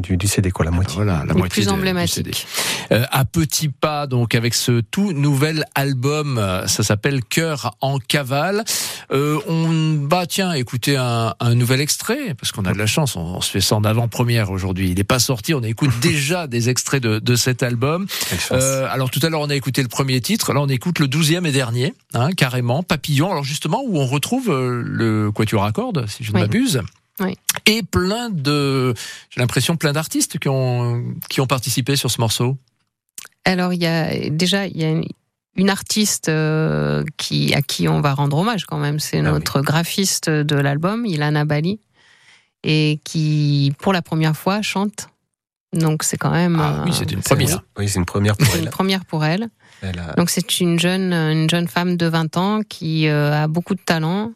du, 0.01 0.17
du, 0.17 0.27
CD, 0.27 0.51
quoi, 0.51 0.65
la 0.65 0.71
moitié. 0.71 0.97
Voilà, 0.97 1.19
la 1.27 1.33
Les 1.33 1.39
moitié 1.39 1.63
plus 1.63 1.67
de, 1.67 1.71
emblématiques. 1.71 2.47
Euh, 2.93 3.05
à 3.11 3.25
petits 3.25 3.69
pas, 3.69 4.07
donc 4.07 4.35
avec 4.35 4.55
ce 4.55 4.81
tout 4.81 5.13
nouvel 5.13 5.65
album, 5.75 6.41
ça 6.67 6.83
s'appelle 6.83 7.23
Cœur 7.25 7.77
en 7.81 7.99
cavale. 7.99 8.65
Euh, 9.13 9.39
on 9.47 9.95
bah 10.07 10.27
tiens, 10.27 10.53
écoutez 10.53 10.97
un, 10.97 11.35
un, 11.39 11.55
nouvel 11.55 11.81
extrait 11.81 12.35
parce 12.35 12.53
qu'on 12.53 12.65
a 12.65 12.73
de 12.73 12.79
la 12.79 12.87
chance, 12.87 13.17
on, 13.17 13.21
on 13.21 13.41
se 13.41 13.51
fait 13.51 13.61
ça 13.61 13.77
en 13.77 13.85
avant-première 13.85 14.51
aujourd'hui. 14.51 14.91
Il 14.91 14.97
n'est 14.97 15.05
pas 15.05 15.19
sorti, 15.19 15.55
on 15.55 15.63
écoute 15.63 15.91
déjà 16.03 16.47
des 16.47 16.69
extraits 16.69 17.03
de, 17.03 17.19
de 17.19 17.37
cet 17.37 17.63
album. 17.63 18.07
Euh, 18.53 18.87
alors 18.91 19.11
tout 19.11 19.21
à 19.23 19.29
l'heure 19.29 19.41
on 19.41 19.51
a 19.51 19.55
écouté 19.55 19.83
le 19.83 19.89
premier 19.89 20.21
titre, 20.21 20.53
là 20.53 20.61
on 20.61 20.69
écoute 20.69 20.99
le 20.99 21.09
douzième 21.09 21.47
et 21.47 21.53
dernier, 21.53 21.95
hein, 22.15 22.33
carrément, 22.33 22.83
Papillon. 22.83 23.31
Alors 23.31 23.45
justement 23.45 23.83
où 23.87 23.99
on 23.99 24.07
retrouve 24.07 24.51
euh, 24.51 24.83
le 24.85 25.31
quatuor 25.31 25.65
à 25.65 25.73
cordes, 25.73 26.07
si 26.09 26.25
je 26.25 26.33
ne 26.33 26.37
Oui. 26.37 26.43
m'abuse. 26.43 26.83
Oui. 27.21 27.35
Et 27.67 27.83
plein 27.83 28.29
de, 28.31 28.93
j'ai 29.31 29.41
l'impression 29.41 29.77
plein 29.77 29.93
d'artistes 29.93 30.39
qui 30.39 30.49
ont 30.49 31.15
qui 31.31 31.41
ont 31.41 31.47
participé 31.47 31.97
sur 31.97 32.11
ce 32.11 32.21
morceau. 32.21 32.59
Alors 33.45 33.73
il 33.73 33.81
y 33.83 33.87
a 33.87 34.29
déjà 34.31 34.67
il 34.67 34.77
y 34.77 34.85
a 34.85 34.91
une, 34.91 35.05
une 35.57 35.71
artiste 35.71 36.29
euh, 36.29 37.03
qui 37.17 37.55
à 37.55 37.63
qui 37.63 37.89
on 37.89 38.01
va 38.01 38.13
rendre 38.15 38.37
hommage 38.37 38.67
quand 38.67 38.77
même. 38.79 38.99
C'est 39.01 39.19
Ah 39.19 39.23
notre 39.23 39.61
oui. 39.61 39.65
graphiste 39.65 40.29
de 40.29 40.57
l'album, 40.57 41.07
Ilana 41.07 41.45
Bali, 41.47 41.81
et 42.65 43.01
qui 43.05 43.73
pour 43.79 43.93
la 43.93 44.03
première 44.03 44.37
fois 44.37 44.61
chante 44.63 45.09
Donc 45.73 46.03
c'est 46.03 46.19
quand 46.19 46.31
même. 46.33 46.59
Ah 46.61 46.83
oui, 46.85 46.91
euh, 46.91 46.95
c'est 46.99 47.11
une 47.11 47.23
C'est- 47.23 47.35
première. 47.35 47.63
Oui, 47.79 47.89
c'est 47.89 47.99
une 47.99 48.05
première 48.05 48.37
pour 48.37 48.47
c'est 48.49 48.59
une 48.59 48.65
elle. 48.65 48.71
première 48.71 49.05
pour 49.07 49.25
elle. 49.25 49.49
Elle 49.83 49.99
a- 49.99 50.13
Donc 50.15 50.29
c'est 50.31 50.61
une 50.61 50.79
jeune, 50.79 51.13
une 51.13 51.49
jeune 51.49 51.69
femme 51.69 51.97
de 51.97 52.07
20 52.07 52.37
ans 52.37 52.61
qui 52.69 53.09
euh, 53.09 53.45
a 53.45 53.47
beaucoup 53.49 53.75
de 53.75 53.81
talent 53.81 54.33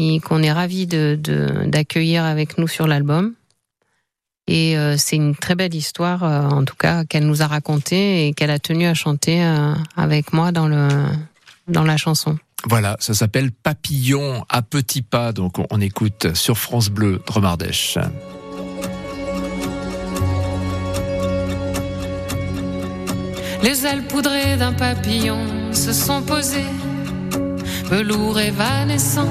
et 0.00 0.20
qu'on 0.20 0.42
est 0.44 0.52
ravi 0.52 0.86
de, 0.86 1.18
de- 1.20 1.64
d'accueillir 1.66 2.22
avec 2.24 2.56
nous 2.56 2.68
sur 2.68 2.86
l'album. 2.86 3.34
Et 4.46 4.78
euh, 4.78 4.96
c'est 4.96 5.16
une 5.16 5.34
très 5.34 5.56
belle 5.56 5.74
histoire, 5.74 6.22
euh, 6.22 6.48
en 6.48 6.64
tout 6.64 6.76
cas, 6.76 7.04
qu'elle 7.04 7.26
nous 7.26 7.42
a 7.42 7.46
racontée 7.46 8.26
et 8.26 8.32
qu'elle 8.32 8.50
a 8.50 8.58
tenu 8.58 8.86
à 8.86 8.94
chanter 8.94 9.44
euh, 9.44 9.74
avec 9.96 10.32
moi 10.32 10.52
dans 10.52 10.68
le 10.68 10.88
dans 11.66 11.84
la 11.84 11.96
chanson. 11.98 12.38
Voilà, 12.64 12.96
ça 12.98 13.12
s'appelle 13.12 13.50
Papillon 13.52 14.44
à 14.48 14.62
petits 14.62 15.02
pas. 15.02 15.32
Donc 15.32 15.58
on, 15.58 15.66
on 15.70 15.80
écoute 15.80 16.34
sur 16.34 16.56
France 16.56 16.88
Bleu 16.88 17.20
Dromardèche. 17.26 17.98
Les 23.62 23.84
ailes 23.84 24.06
poudrées 24.06 24.56
d'un 24.56 24.72
papillon 24.72 25.72
se 25.72 25.92
sont 25.92 26.22
posées, 26.22 26.70
velours 27.90 28.38
évanescent. 28.38 29.28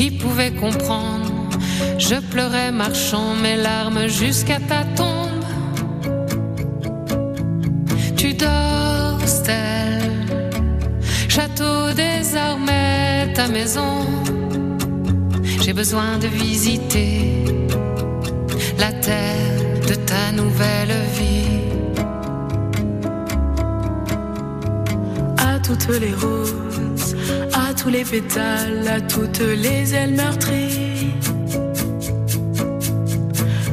Qui 0.00 0.10
pouvait 0.10 0.52
comprendre? 0.52 1.30
Je 1.98 2.14
pleurais 2.14 2.72
marchant 2.72 3.34
mes 3.34 3.56
larmes 3.56 4.06
jusqu'à 4.06 4.58
ta 4.58 4.82
tombe. 4.96 5.44
Tu 8.16 8.32
dors, 8.32 9.20
Stella, 9.26 10.08
château 11.28 11.92
désormais 11.94 13.30
ta 13.34 13.46
maison. 13.48 14.06
J'ai 15.60 15.74
besoin 15.74 16.16
de 16.16 16.28
visiter 16.28 17.44
la 18.78 18.92
terre 18.92 19.80
de 19.86 19.96
ta 19.96 20.32
nouvelle 20.32 20.96
vie. 21.18 21.40
à 25.36 25.58
toutes 25.58 25.88
les 26.00 26.14
roses, 26.14 26.69
tous 27.82 27.88
les 27.88 28.04
pétales, 28.04 28.86
à 28.88 29.00
toutes 29.00 29.40
les 29.40 29.94
ailes 29.94 30.14
meurtries. 30.14 31.14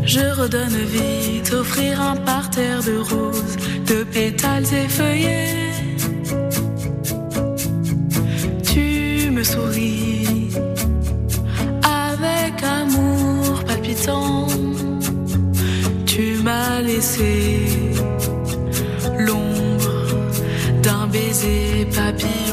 Je 0.05 0.25
redonne 0.41 0.77
vie, 0.93 1.41
t'offrir 1.43 2.01
un 2.01 2.15
parterre 2.15 2.81
de 2.83 2.97
roses, 2.99 3.57
de 3.85 4.03
pétales 4.03 4.71
effeuillés. 4.73 5.71
Tu 8.63 9.29
me 9.29 9.43
souris 9.43 10.51
avec 11.83 12.63
amour 12.63 13.63
palpitant. 13.65 14.47
Tu 16.05 16.37
m'as 16.43 16.81
laissé 16.81 17.65
l'ombre 19.19 19.91
d'un 20.81 21.07
baiser 21.07 21.87
papillon. 21.93 22.46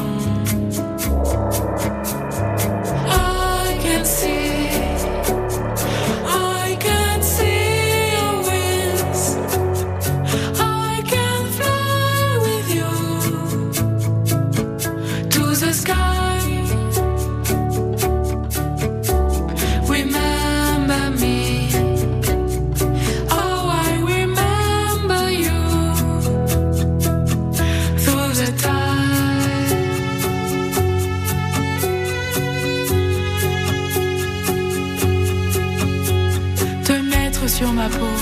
Sur 37.57 37.71
ma 37.71 37.87
peau, 37.87 38.15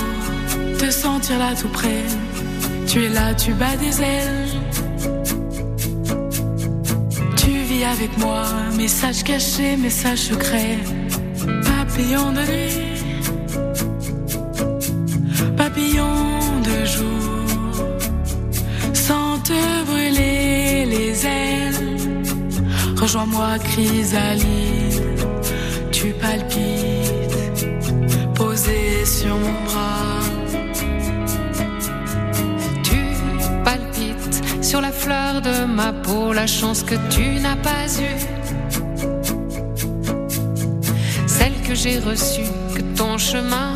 te 0.78 0.88
sentir 0.90 1.38
là 1.38 1.50
tout 1.60 1.68
près. 1.68 2.04
Tu 2.86 3.04
es 3.04 3.08
là, 3.08 3.34
tu 3.34 3.52
bats 3.52 3.76
des 3.84 4.00
ailes. 4.00 4.48
Tu 7.36 7.50
vis 7.68 7.84
avec 7.84 8.16
moi, 8.18 8.44
message 8.76 9.24
caché, 9.24 9.76
message 9.76 10.20
secret. 10.30 10.78
Papillon 11.70 12.30
de 12.38 12.42
nuit, 12.50 12.78
papillon 15.56 16.16
de 16.68 16.76
jour, 16.94 17.82
sans 18.92 19.38
te 19.48 19.60
brûler 19.88 20.86
les 20.94 21.26
ailes. 21.26 21.82
Rejoins-moi, 23.00 23.58
chrysalide, 23.68 25.02
tu 25.90 26.06
palpites, 26.20 26.73
sur 29.24 29.38
mon 29.38 29.56
bras. 29.68 30.20
Tu 32.88 33.00
palpites 33.64 34.38
sur 34.62 34.80
la 34.82 34.92
fleur 34.92 35.40
de 35.40 35.64
ma 35.64 35.92
peau, 36.04 36.32
la 36.34 36.46
chance 36.46 36.82
que 36.82 36.96
tu 37.14 37.40
n'as 37.44 37.60
pas 37.68 37.86
eue. 38.06 38.20
Celle 41.26 41.56
que 41.66 41.74
j'ai 41.74 41.98
reçue, 42.10 42.50
que 42.74 42.82
ton 42.98 43.16
chemin 43.16 43.72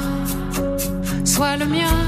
soit 1.25 1.57
le 1.57 1.67
mien. 1.77 1.99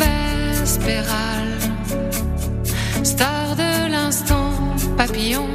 Vespérale, 0.00 1.54
star 3.04 3.46
de 3.62 3.72
l'instant, 3.94 4.50
papillon. 4.96 5.48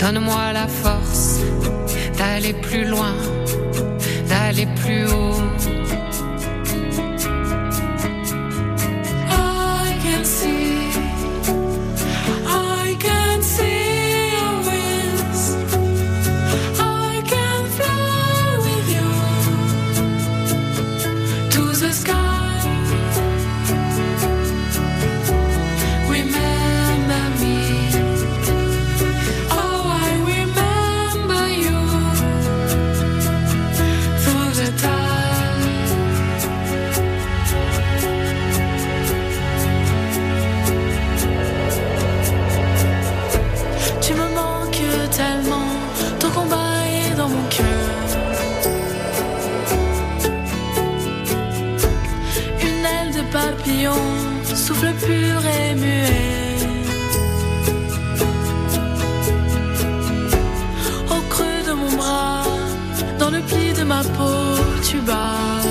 Donne-moi 0.00 0.44
la 0.60 0.66
force 0.66 0.99
d'aller 2.40 2.54
plus 2.54 2.84
loin, 2.86 3.14
d'aller 4.28 4.66
plus 4.82 5.04
haut. 5.06 5.49
Papillon, 53.30 53.94
souffle 54.44 54.92
pur 55.06 55.40
et 55.58 55.74
muet. 55.74 56.58
Au 61.14 61.20
creux 61.32 61.62
de 61.68 61.72
mon 61.72 61.92
bras, 61.96 62.44
dans 63.18 63.30
le 63.30 63.40
pli 63.40 63.72
de 63.72 63.84
ma 63.84 64.02
peau, 64.02 64.56
tu 64.82 64.98
bats. 65.00 65.62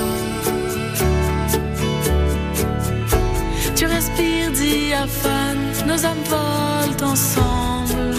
Tu 3.76 3.86
respires 3.86 4.50
diaphane, 4.52 5.72
nos 5.86 6.04
âmes 6.04 6.24
volent 6.28 7.10
ensemble 7.12 8.14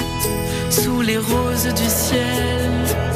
sous 0.69 1.01
les 1.01 1.17
roses 1.17 1.73
du 1.73 1.87
ciel. 1.87 3.10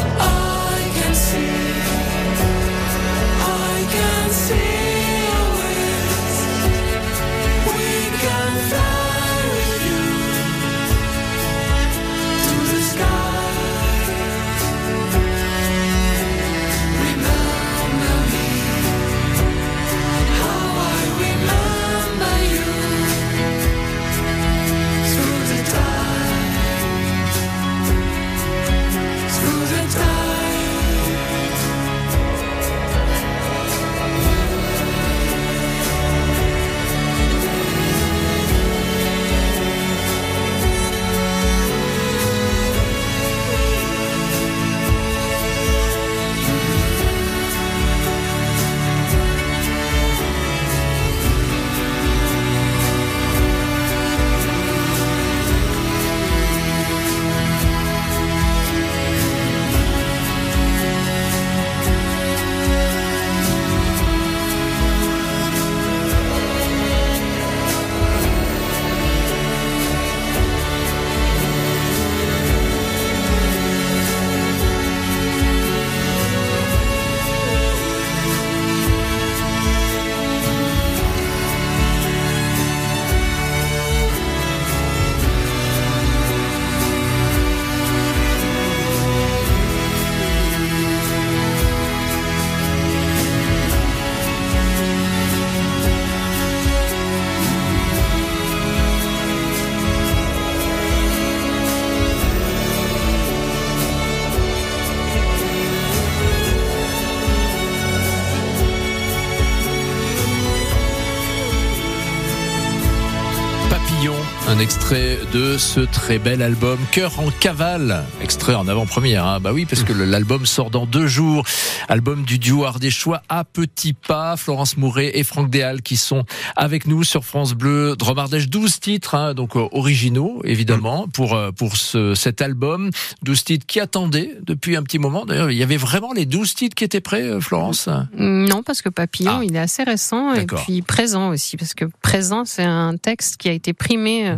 Extrait 114.86 115.18
de 115.34 115.58
ce 115.58 115.80
très 115.80 116.20
bel 116.20 116.44
album 116.44 116.78
Cœur 116.92 117.20
en 117.20 117.32
cavale, 117.32 118.04
extrait 118.22 118.54
en 118.54 118.68
avant-première. 118.68 119.26
Hein. 119.26 119.40
Bah 119.40 119.52
oui, 119.52 119.66
parce 119.66 119.84
que 119.84 119.94
l'album 119.94 120.46
sort 120.46 120.70
dans 120.70 120.86
deux 120.86 121.08
jours. 121.08 121.44
Album 121.90 122.24
du 122.24 122.38
duo 122.38 122.66
Ardéchois 122.66 123.24
à 123.28 123.46
petits 123.46 123.94
pas. 123.94 124.38
Florence 124.38 124.78
Mouret 124.78 125.18
et 125.18 125.24
Franck 125.24 125.50
Déal 125.50 125.82
qui 125.82 125.98
sont 125.98 126.24
avec 126.56 126.86
nous 126.86 127.04
sur 127.04 127.26
France 127.26 127.54
Bleu. 127.56 127.96
Drôme 127.98 128.20
Ardèche, 128.20 128.48
12 128.48 128.80
titres, 128.80 129.16
hein, 129.16 129.34
donc 129.34 129.56
euh, 129.56 129.68
originaux 129.72 130.42
évidemment 130.44 131.08
pour 131.08 131.34
euh, 131.34 131.50
pour 131.52 131.78
ce, 131.78 132.14
cet 132.14 132.44
album. 132.44 132.92
12 133.24 133.44
titres 133.44 133.66
qui 133.66 133.80
attendaient 133.80 134.38
depuis 134.44 134.76
un 134.76 134.84
petit 134.84 135.00
moment. 135.00 135.26
D'ailleurs, 135.26 135.50
il 135.50 135.58
y 135.58 135.64
avait 135.64 135.78
vraiment 135.78 136.14
les 136.14 136.28
12 136.28 136.54
titres 136.54 136.76
qui 136.76 136.84
étaient 136.84 137.02
prêts, 137.02 137.24
euh, 137.24 137.42
Florence? 137.42 137.90
Non, 138.20 138.62
parce 138.62 138.84
que 138.84 138.90
Papillon, 138.90 139.40
Ah. 139.40 139.44
il 139.44 139.56
est 139.56 139.60
assez 139.60 139.82
récent 139.82 140.34
et 140.36 140.46
puis 140.46 140.84
présent 140.84 141.30
aussi, 141.30 141.58
parce 141.58 141.74
que 141.74 141.86
présent, 142.04 142.46
c'est 142.46 142.64
un 142.64 142.98
texte 142.98 143.38
qui 143.38 143.50
a 143.50 143.52
été 143.52 143.74
primé 143.74 144.30
euh, 144.30 144.36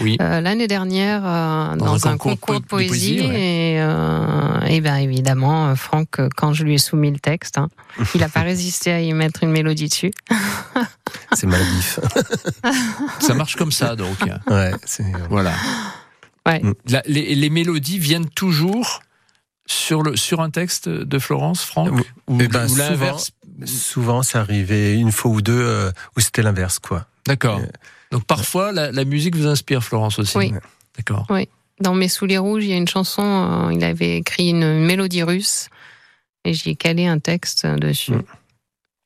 Oui. 0.00 0.16
euh, 0.20 0.40
l'année 0.40 0.66
dernière 0.68 1.22
euh, 1.24 1.76
dans, 1.76 2.06
un, 2.06 2.16
concours, 2.16 2.60
de 2.60 2.64
poésie. 2.66 3.20
ouais. 3.20 3.74
Et, 3.74 3.80
euh, 3.80 4.60
et 4.66 4.80
ben 4.80 4.96
évidemment, 4.96 5.74
Franck, 5.76 6.20
quand 6.36 6.52
je 6.52 6.64
lui 6.64 6.74
ai 6.74 6.78
soumis 6.78 7.10
le 7.10 7.18
texte, 7.18 7.58
hein, 7.58 7.68
il 8.14 8.20
n'a 8.20 8.28
pas 8.28 8.40
résisté 8.42 8.92
à 8.92 9.00
y 9.00 9.12
mettre 9.12 9.42
une 9.42 9.50
mélodie 9.50 9.88
dessus. 9.88 10.12
C'est 11.32 11.46
maladif. 11.46 11.98
Ça 13.20 13.34
marche 13.34 13.56
comme 13.56 13.72
ça, 13.72 13.96
donc. 13.96 14.16
ouais, 14.50 14.70
c'est 14.84 15.04
Voilà. 15.30 15.52
Ouais. 16.46 16.60
Mm. 16.62 16.74
La- 16.88 17.02
les, 17.06 17.34
les 17.34 17.50
mélodies 17.50 17.98
viennent 17.98 18.28
toujours 18.28 19.00
sur, 19.66 20.02
le, 20.02 20.16
sur 20.16 20.40
un 20.40 20.50
texte 20.50 20.88
de 20.88 21.18
Florence, 21.18 21.62
Franck? 21.64 21.90
Ou, 22.28 22.38
Eh 22.40 22.48
ben, 22.48 22.68
ou 22.70 22.76
l'inverse? 22.76 23.30
souvent 23.64 24.22
c'est 24.22 24.38
arrivé 24.38 24.94
une 24.94 25.12
fois 25.12 25.30
ou 25.30 25.40
deux 25.42 25.52
euh, 25.60 25.92
où 26.16 26.20
c'était 26.20 26.42
l'inverse 26.42 26.78
quoi. 26.80 27.06
D'accord. 27.26 27.58
Euh, 27.60 27.66
Donc 28.12 28.24
parfois, 28.24 28.70
la, 28.72 28.92
la 28.92 29.04
musique 29.04 29.34
vous 29.34 29.46
inspire, 29.48 29.82
Florence, 29.82 30.18
aussi 30.20 30.36
Oui. 30.38 30.52
D'accord. 30.96 31.26
Dans 31.80 31.94
Mes 31.94 32.06
Souliers 32.08 32.38
Rouges, 32.38 32.62
il 32.64 32.70
y 32.70 32.72
a 32.74 32.76
une 32.76 32.86
chanson, 32.86 33.22
euh, 33.24 33.72
il 33.72 33.82
avait 33.82 34.18
écrit 34.18 34.50
une 34.50 34.84
mélodie 34.86 35.22
russe 35.24 35.68
et 36.44 36.52
j'y 36.54 36.70
ai 36.70 36.76
calé 36.76 37.06
un 37.06 37.18
texte 37.18 37.66
dessus. 37.66 38.12
Mm. 38.12 38.22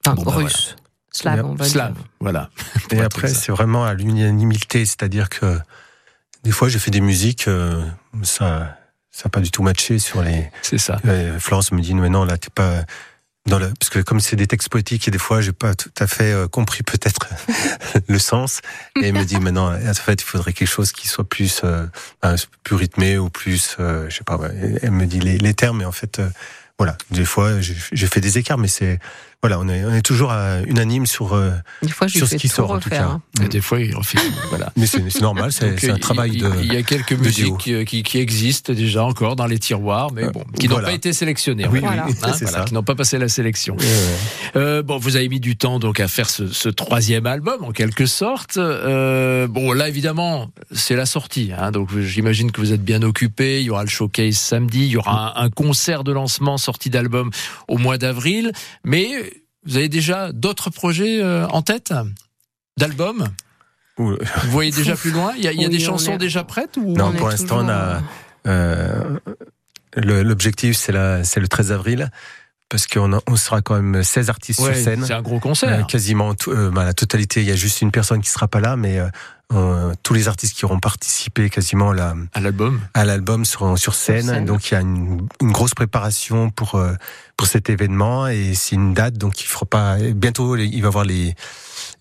Enfin, 0.04 0.14
Bon, 0.16 0.22
bah, 0.24 0.32
russe. 0.36 0.76
Slave, 1.12 1.46
on 1.46 1.54
va 1.54 1.64
Slave, 1.64 1.94
dire. 1.94 2.04
voilà. 2.20 2.50
Et 2.90 3.00
après 3.00 3.28
c'est 3.28 3.50
vraiment 3.50 3.86
à 3.86 3.94
l'unanimité, 3.94 4.84
c'est-à-dire 4.84 5.30
que 5.30 5.58
des 6.44 6.50
fois 6.50 6.68
j'ai 6.68 6.78
fait 6.78 6.90
des 6.90 7.00
musiques 7.00 7.48
euh, 7.48 7.82
ça 8.22 8.76
ça 9.10 9.22
n'a 9.24 9.30
pas 9.30 9.40
du 9.40 9.50
tout 9.50 9.62
matché 9.62 9.98
sur 9.98 10.20
les 10.22 10.50
C'est 10.60 10.76
ça. 10.76 11.00
Euh, 11.06 11.38
Florence 11.40 11.72
me 11.72 11.80
dit 11.80 11.94
mais 11.94 12.10
non 12.10 12.24
là 12.26 12.36
t'es 12.36 12.50
pas 12.54 12.82
parce 13.48 13.90
que 13.90 14.00
comme 14.00 14.20
c'est 14.20 14.36
des 14.36 14.46
textes 14.46 14.68
poétiques 14.68 15.06
et 15.06 15.10
des 15.10 15.18
fois 15.18 15.40
j'ai 15.40 15.52
pas 15.52 15.74
tout 15.74 15.90
à 15.98 16.06
fait 16.06 16.32
euh, 16.32 16.48
compris 16.48 16.82
peut-être 16.82 17.28
le 18.08 18.18
sens. 18.18 18.60
Et 19.00 19.12
me 19.12 19.24
dit 19.24 19.38
maintenant 19.38 19.72
en 19.72 19.94
fait 19.94 20.20
il 20.20 20.24
faudrait 20.24 20.52
quelque 20.52 20.68
chose 20.68 20.92
qui 20.92 21.08
soit 21.08 21.28
plus 21.28 21.62
euh, 21.64 21.86
plus 22.64 22.76
rythmé 22.76 23.18
ou 23.18 23.30
plus 23.30 23.76
euh, 23.78 24.06
je 24.08 24.16
sais 24.16 24.24
pas 24.24 24.38
elle 24.82 24.90
me 24.90 25.06
dit 25.06 25.20
les, 25.20 25.38
les 25.38 25.54
termes 25.54 25.82
et 25.82 25.84
en 25.84 25.92
fait 25.92 26.18
euh, 26.18 26.28
voilà 26.78 26.96
des 27.10 27.24
fois 27.24 27.60
j'ai 27.60 28.06
fait 28.06 28.20
des 28.20 28.38
écarts 28.38 28.58
mais 28.58 28.68
c'est 28.68 28.98
voilà 29.42 29.58
on 29.60 29.68
est 29.68 29.84
on 29.84 29.92
est 29.94 30.02
toujours 30.02 30.32
euh, 30.32 30.62
unanime 30.66 31.06
sur 31.06 31.34
euh, 31.34 31.50
Des 31.82 31.90
fois, 31.90 32.08
sur 32.08 32.26
ce 32.26 32.36
qui 32.36 32.48
sort 32.48 32.70
en 32.70 32.78
tout 32.80 32.88
cas 32.90 33.04
hein. 33.04 33.22
Et 33.42 33.48
des 33.48 33.60
fois, 33.60 33.78
il 33.80 33.94
refait. 33.94 34.18
voilà. 34.48 34.72
mais 34.76 34.86
c'est 34.86 35.20
normal 35.20 35.52
c'est 35.52 35.66
un 35.90 35.94
il- 35.94 36.00
travail 36.00 36.30
il, 36.34 36.42
de 36.42 36.50
Il 36.62 36.72
y 36.72 36.76
a 36.76 36.82
quelques 36.82 37.12
musiques 37.12 37.68
euh, 37.68 37.84
qui, 37.84 38.02
qui 38.02 38.18
existent 38.18 38.72
déjà 38.72 39.04
encore 39.04 39.36
dans 39.36 39.44
les 39.46 39.58
tiroirs, 39.58 40.10
mais 40.12 40.30
bon, 40.30 40.42
qui 40.58 40.66
n'ont 40.68 40.76
voilà. 40.76 40.88
pas 40.88 40.94
été 40.94 41.12
sélectionnées. 41.12 41.66
Oui, 41.70 41.80
oui, 41.82 41.86
hein, 41.86 42.06
c'est 42.34 42.44
voilà, 42.44 42.58
ça. 42.60 42.64
qui 42.64 42.72
n'ont 42.72 42.82
pas 42.82 42.94
passé 42.94 43.18
la 43.18 43.28
sélection. 43.28 43.76
Euh, 44.56 44.82
bon, 44.82 44.96
vous 44.98 45.16
avez 45.16 45.28
mis 45.28 45.38
du 45.38 45.56
temps 45.56 45.78
donc 45.78 46.00
à 46.00 46.08
faire 46.08 46.30
ce, 46.30 46.46
ce 46.48 46.70
troisième 46.70 47.26
album 47.26 47.62
en 47.62 47.72
quelque 47.72 48.06
sorte. 48.06 48.56
Euh, 48.56 49.46
bon, 49.46 49.72
là 49.72 49.88
évidemment, 49.88 50.50
c'est 50.72 50.96
la 50.96 51.06
sortie. 51.06 51.50
Hein, 51.56 51.72
donc 51.72 51.90
j'imagine 51.98 52.50
que 52.52 52.60
vous 52.62 52.72
êtes 52.72 52.82
bien 52.84 53.02
occupé. 53.02 53.60
Il 53.60 53.66
y 53.66 53.70
aura 53.70 53.82
le 53.84 53.90
showcase 53.90 54.36
samedi. 54.36 54.86
Il 54.86 54.92
y 54.92 54.96
aura 54.96 55.38
un, 55.38 55.44
un 55.44 55.50
concert 55.50 56.04
de 56.04 56.12
lancement 56.12 56.56
sortie 56.66 56.90
d'album 56.90 57.30
au 57.68 57.78
mois 57.78 57.96
d'avril. 57.98 58.52
Mais 58.84 59.08
vous 59.64 59.76
avez 59.78 59.88
déjà 59.88 60.32
d'autres 60.32 60.70
projets 60.70 61.22
euh, 61.22 61.46
en 61.48 61.62
tête 61.62 61.92
d'albums 62.78 63.28
ou- 63.98 64.10
Vous 64.10 64.50
voyez 64.50 64.70
déjà 64.72 64.94
plus 64.94 65.10
loin? 65.10 65.32
Il 65.38 65.42
y 65.44 65.48
a, 65.48 65.52
y 65.52 65.64
a 65.64 65.68
Oui, 65.68 65.76
des 65.78 65.82
on 65.84 65.92
chansons 65.92 66.14
est- 66.14 66.18
déjà 66.18 66.44
prêtes 66.44 66.76
ou 66.76 66.94
Non, 66.94 67.12
pour 67.12 67.28
l'instant, 67.30 67.64
on 67.64 67.68
a- 67.68 67.96
toujours, 67.96 68.08
Euh, 68.48 69.18
le- 69.96 70.22
L'objectif, 70.22 70.76
c'est 70.76 70.92
le 70.92 71.46
13 71.48 71.72
avril, 71.72 72.10
parce 72.68 72.86
qu'on 72.86 73.18
on 73.26 73.36
sera 73.36 73.60
quand 73.62 73.80
même 73.80 74.02
16 74.04 74.28
artistes 74.30 74.60
Ouais, 74.60 74.74
sur 74.74 74.84
scène. 74.84 75.04
C'est 75.04 75.14
un 75.14 75.22
gros 75.22 75.36
Euh, 75.36 75.40
concert. 75.40 75.86
quasiment 75.86 76.34
tout- 76.34 76.52
euh, 76.52 76.70
bah, 76.70 76.84
la 76.84 76.92
totalité. 76.94 77.40
Il 77.40 77.46
y 77.48 77.50
a 77.50 77.56
juste 77.56 77.80
une 77.82 77.90
personne 77.90 78.20
qui 78.20 78.28
sera 78.30 78.46
pas 78.48 78.60
là, 78.60 78.76
mais 78.76 78.98
euh, 79.00 79.08
euh, 79.52 79.92
tous 80.02 80.12
les 80.12 80.26
artistes 80.26 80.56
qui 80.56 80.64
auront 80.64 80.80
participé 80.80 81.48
quasiment 81.50 81.90
à 81.90 81.94
la- 81.94 82.14
à 82.34 82.40
l'album. 82.40 82.80
à 82.94 83.04
l'album 83.04 83.44
seront 83.44 83.76
sur 83.76 83.94
scène. 83.94 84.26
scène. 84.26 84.44
Donc 84.44 84.70
il 84.70 84.74
y 84.74 84.76
a 84.76 84.80
une, 84.80 85.26
une 85.40 85.52
grosse 85.52 85.72
préparation 85.74 86.50
pour 86.50 86.74
euh, 86.74 86.94
pour 87.36 87.46
cet 87.46 87.70
événement 87.70 88.26
et 88.26 88.54
c'est 88.54 88.74
une 88.74 88.92
date. 88.92 89.14
Donc 89.18 89.40
il 89.40 89.46
fera 89.46 89.64
pas 89.66 89.98
bientôt. 89.98 90.56
Il 90.56 90.80
va 90.82 90.86
y 90.86 90.88
avoir 90.88 91.04
les 91.04 91.34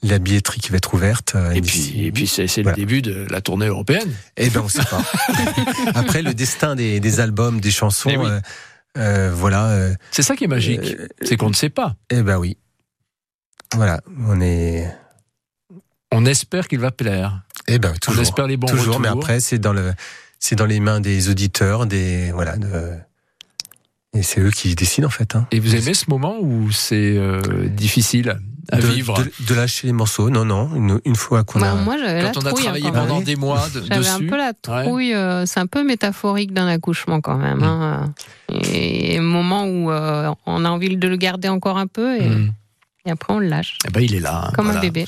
la 0.01 0.17
billetterie 0.19 0.60
qui 0.60 0.71
va 0.71 0.77
être 0.77 0.93
ouverte. 0.95 1.34
euh, 1.36 1.51
Et 1.51 1.62
puis, 1.62 2.05
et 2.05 2.12
puis 2.12 2.25
c'est 2.27 2.47
c'est 2.47 2.63
Voilà. 2.63 2.77
le 2.77 2.81
début 2.81 3.01
de 3.03 3.27
la 3.29 3.41
tournée 3.41 3.67
européenne. 3.67 4.12
Eh 4.38 4.49
ben 4.49 4.62
on 4.62 4.67
sait 4.69 4.84
pas. 4.84 5.03
Après 5.95 6.23
le 6.23 6.34
destin 6.34 6.75
des, 6.75 6.99
des 6.99 7.19
albums, 7.19 7.60
des 7.62 7.71
chansons. 7.71 8.10
Eh 8.12 8.17
oui. 8.17 8.25
euh, 8.27 8.39
euh, 8.97 9.31
voilà. 9.36 9.67
euh, 9.67 9.93
C'est 10.10 10.23
ça 10.23 10.36
qui 10.36 10.45
est 10.45 10.47
magique. 10.47 10.79
euh, 10.99 11.08
C'est 11.21 11.38
qu'on 11.38 11.49
ne 11.49 11.55
sait 11.55 11.69
pas. 11.69 11.95
Eh 12.10 12.23
ben 12.23 12.38
oui. 12.38 12.58
Voilà, 13.75 13.99
on 14.27 14.39
est. 14.41 14.89
On 16.15 16.25
espère 16.25 16.67
qu'il 16.67 16.80
va 16.80 16.91
plaire. 16.91 17.41
Eh 17.67 17.80
ben 17.80 17.91
On 17.95 17.97
toujours. 17.99 18.21
espère 18.21 18.47
les 18.47 18.58
bons 18.58 18.67
toujours, 18.67 18.99
mais 18.99 19.08
après 19.08 19.39
c'est 19.39 19.60
dans 19.60 19.73
le, 19.73 19.93
c'est 20.39 20.56
dans 20.56 20.65
les 20.65 20.80
mains 20.80 20.99
des 21.01 21.30
auditeurs, 21.30 21.86
des 21.86 22.32
voilà, 22.32 22.58
de, 22.58 22.93
et 24.13 24.23
c'est 24.23 24.39
eux 24.41 24.51
qui 24.51 24.75
décident 24.75 25.08
en 25.08 25.12
fait. 25.12 25.36
Hein. 25.36 25.47
Et 25.51 25.60
vous 25.60 25.75
aimez 25.75 25.93
ce 25.93 26.06
moment 26.10 26.36
où 26.39 26.71
c'est 26.71 27.17
euh, 27.17 27.41
difficile 27.67 28.38
à 28.71 28.78
de, 28.78 28.88
vivre? 28.88 29.15
de, 29.17 29.32
de 29.47 29.54
lâcher 29.56 29.88
les 29.88 29.93
morceaux, 29.93 30.30
non, 30.30 30.45
non, 30.45 30.73
une, 30.75 30.99
une 31.06 31.15
fois 31.15 31.43
qu'on 31.43 31.60
Bah, 31.60 31.71
a. 31.71 31.75
moi, 31.75 31.97
j'avais 31.97 32.21
la 32.23 32.32
Quand 32.32 32.43
on 32.43 32.45
a 32.47 32.54
travaillé 32.54 32.91
pendant 32.91 33.21
des 33.21 33.36
mois 33.36 33.67
de- 33.73 33.82
J'avais 33.88 34.08
un 34.08 34.17
dessus. 34.19 34.28
peu 34.28 34.38
la 34.38 34.54
trouille, 34.54 35.13
euh, 35.13 35.45
c'est 35.45 35.60
un 35.60 35.67
peu 35.67 35.84
métaphorique 35.84 36.54
d'un 36.54 36.67
accouchement 36.67 37.19
quand 37.21 37.38
même. 37.38 37.62
Hein. 37.63 38.13
Et 38.71 39.19
moment 39.19 39.65
où 39.65 39.91
euh, 39.91 40.32
on 40.45 40.65
a 40.65 40.69
envie 40.69 40.95
de 40.95 41.08
le 41.08 41.15
garder 41.17 41.49
encore 41.49 41.78
un 41.78 41.88
peu 41.88 42.15
et, 42.17 42.30
Hmm. 42.30 42.51
Et 43.05 43.11
après 43.11 43.33
on 43.33 43.39
le 43.39 43.47
lâche. 43.47 43.77
Eh 43.87 43.91
ben, 43.91 44.01
il 44.01 44.15
est 44.15 44.19
là. 44.19 44.45
hein, 44.47 44.51
Comme 44.55 44.69
un 44.69 44.79
bébé. 44.79 45.05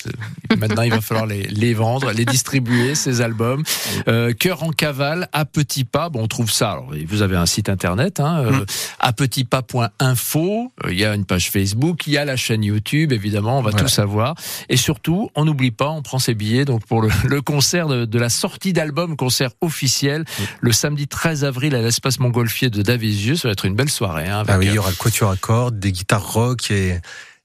Maintenant, 0.58 0.84
il 0.84 0.92
va 0.92 1.02
falloir 1.02 1.26
les, 1.26 1.44
les 1.48 1.74
vendre, 1.74 2.12
les 2.12 2.26
distribuer, 2.26 2.96
ces 2.96 3.22
albums. 3.22 3.64
Euh, 4.08 4.34
Cœur 4.34 4.64
en 4.64 4.72
cavale, 4.72 5.28
à 5.34 5.46
petits 5.46 5.84
pas. 5.84 6.10
Bon, 6.10 6.24
on 6.24 6.28
trouve 6.28 6.52
ça. 6.52 6.72
Alors, 6.72 6.92
vous 7.08 7.22
avez 7.22 7.36
un 7.36 7.46
site 7.46 7.70
internet, 7.70 8.20
hein, 8.20 8.40
euh, 8.46 8.52
Mm. 8.52 8.66
à 9.00 9.14
petits 9.14 9.44
pas.info. 9.44 10.72
Euh, 10.86 10.92
Il 10.94 11.00
y 11.00 11.06
a 11.06 11.14
une 11.14 11.26
page 11.26 11.50
Facebook, 11.52 12.08
il 12.08 12.14
y 12.14 12.18
a 12.18 12.26
la 12.26 12.36
chaîne 12.36 12.64
YouTube, 12.64 13.12
évidemment. 13.12 13.60
On 13.60 13.62
va 13.62 13.72
Voilà. 13.72 13.86
tout 13.86 13.90
savoir. 13.92 14.36
Et 14.70 14.78
surtout, 14.78 15.30
on 15.36 15.46
n'oublie 15.46 15.72
pas, 15.72 15.90
on 15.90 16.02
prend 16.02 16.20
ses 16.20 16.34
billets 16.34 16.66
donc 16.66 16.86
pour 16.86 17.02
le, 17.02 17.10
le 17.26 17.42
concert 17.42 17.88
de, 17.88 18.06
de 18.06 18.20
la 18.20 18.30
sortie 18.30 18.74
d'album, 18.74 19.16
concert 19.18 19.52
officiel, 19.62 20.22
Mm. 20.22 20.44
le 20.62 20.72
samedi 20.72 21.08
13 21.08 21.44
avril 21.44 21.76
à 21.76 21.82
l'espace 21.82 22.20
Montgolfier 22.20 22.70
de 22.70 22.82
Davisieux. 22.82 23.36
Ça 23.36 23.48
va 23.48 23.52
être 23.54 23.66
une 23.66 23.76
belle 23.76 23.90
soirée. 23.90 24.28
Hein, 24.28 24.40
avec, 24.40 24.54
Ah 24.56 24.58
oui, 24.60 24.66
il 24.68 24.74
y 24.74 24.78
euh, 24.78 24.82
aura 24.82 24.90
le 24.90 24.96
quatuor 24.96 25.32
à 25.32 25.36
cordes, 25.38 25.80
des 25.80 25.92
guitares 25.92 26.32
rock 26.34 26.72
et, 26.72 27.00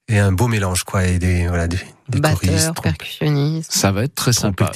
et 0.08 0.18
un 0.18 0.32
beau 0.32 0.48
mélange 0.48 0.84
quoi, 0.84 1.04
et 1.04 1.18
des 1.18 1.46
voilà 1.48 1.68
des, 1.68 1.78
des 2.08 2.20
choristes, 2.20 2.42
Batteur, 2.52 2.72
trom- 2.74 2.82
percussionniste. 2.82 3.72
ça 3.72 3.92
va 3.92 4.04
être 4.04 4.14
très 4.14 4.32
sympa. 4.32 4.70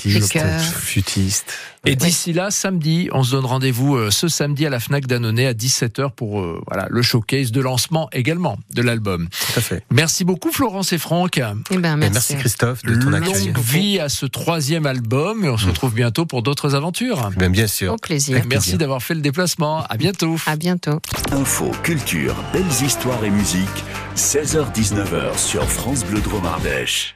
flûtistes. 0.73 1.53
Et 1.87 1.95
d'ici 1.95 2.33
là, 2.33 2.51
samedi, 2.51 3.09
on 3.13 3.23
se 3.23 3.31
donne 3.31 3.45
rendez-vous 3.45 3.95
euh, 3.95 4.11
ce 4.11 4.27
samedi 4.27 4.67
à 4.67 4.71
la 4.71 4.81
Fnac 4.81 5.07
d'Annonay 5.07 5.47
à 5.47 5.55
17h 5.55 6.11
pour 6.11 6.41
euh, 6.41 6.61
voilà 6.67 6.89
le 6.91 7.01
showcase 7.01 7.53
de 7.53 7.61
lancement 7.61 8.09
également 8.13 8.59
de 8.75 8.83
l'album. 8.83 9.29
Tout 9.29 9.59
à 9.59 9.63
fait. 9.63 9.85
Merci 9.91 10.25
beaucoup 10.25 10.51
Florence 10.51 10.93
et 10.93 10.99
Franck. 10.99 11.39
Eh 11.71 11.77
ben, 11.79 11.95
Et 11.95 11.97
merci. 11.97 12.13
merci 12.13 12.37
Christophe 12.37 12.83
de 12.83 12.95
ton 12.97 13.13
accueil. 13.13 13.47
Longue 13.47 13.59
vie 13.59 14.01
à 14.01 14.09
ce 14.09 14.27
troisième 14.27 14.87
album 14.87 15.45
et 15.45 15.49
on 15.49 15.57
se 15.57 15.67
retrouve 15.67 15.95
bientôt 15.95 16.27
pour 16.27 16.43
d'autres 16.43 16.75
aventures. 16.75 17.31
Ben, 17.37 17.51
bien 17.53 17.69
sûr. 17.69 17.93
Au 17.93 17.97
plaisir. 17.97 18.37
Avec 18.37 18.49
Merci 18.49 18.77
d'avoir 18.77 19.03
fait 19.03 19.15
le 19.15 19.21
déplacement. 19.21 19.85
À 19.89 19.97
bientôt. 19.97 20.37
À 20.47 20.57
bientôt. 20.57 21.01
Info, 21.31 21.71
culture, 21.83 22.35
belles 22.53 22.65
histoires 22.85 23.23
et 23.25 23.31
musique, 23.31 23.85
16h-19h 24.17 25.39
sur 25.39 25.65
France 25.69 26.05
Bleu 26.05 26.21
Drôme 26.21 26.47
Ardèche. 26.47 27.15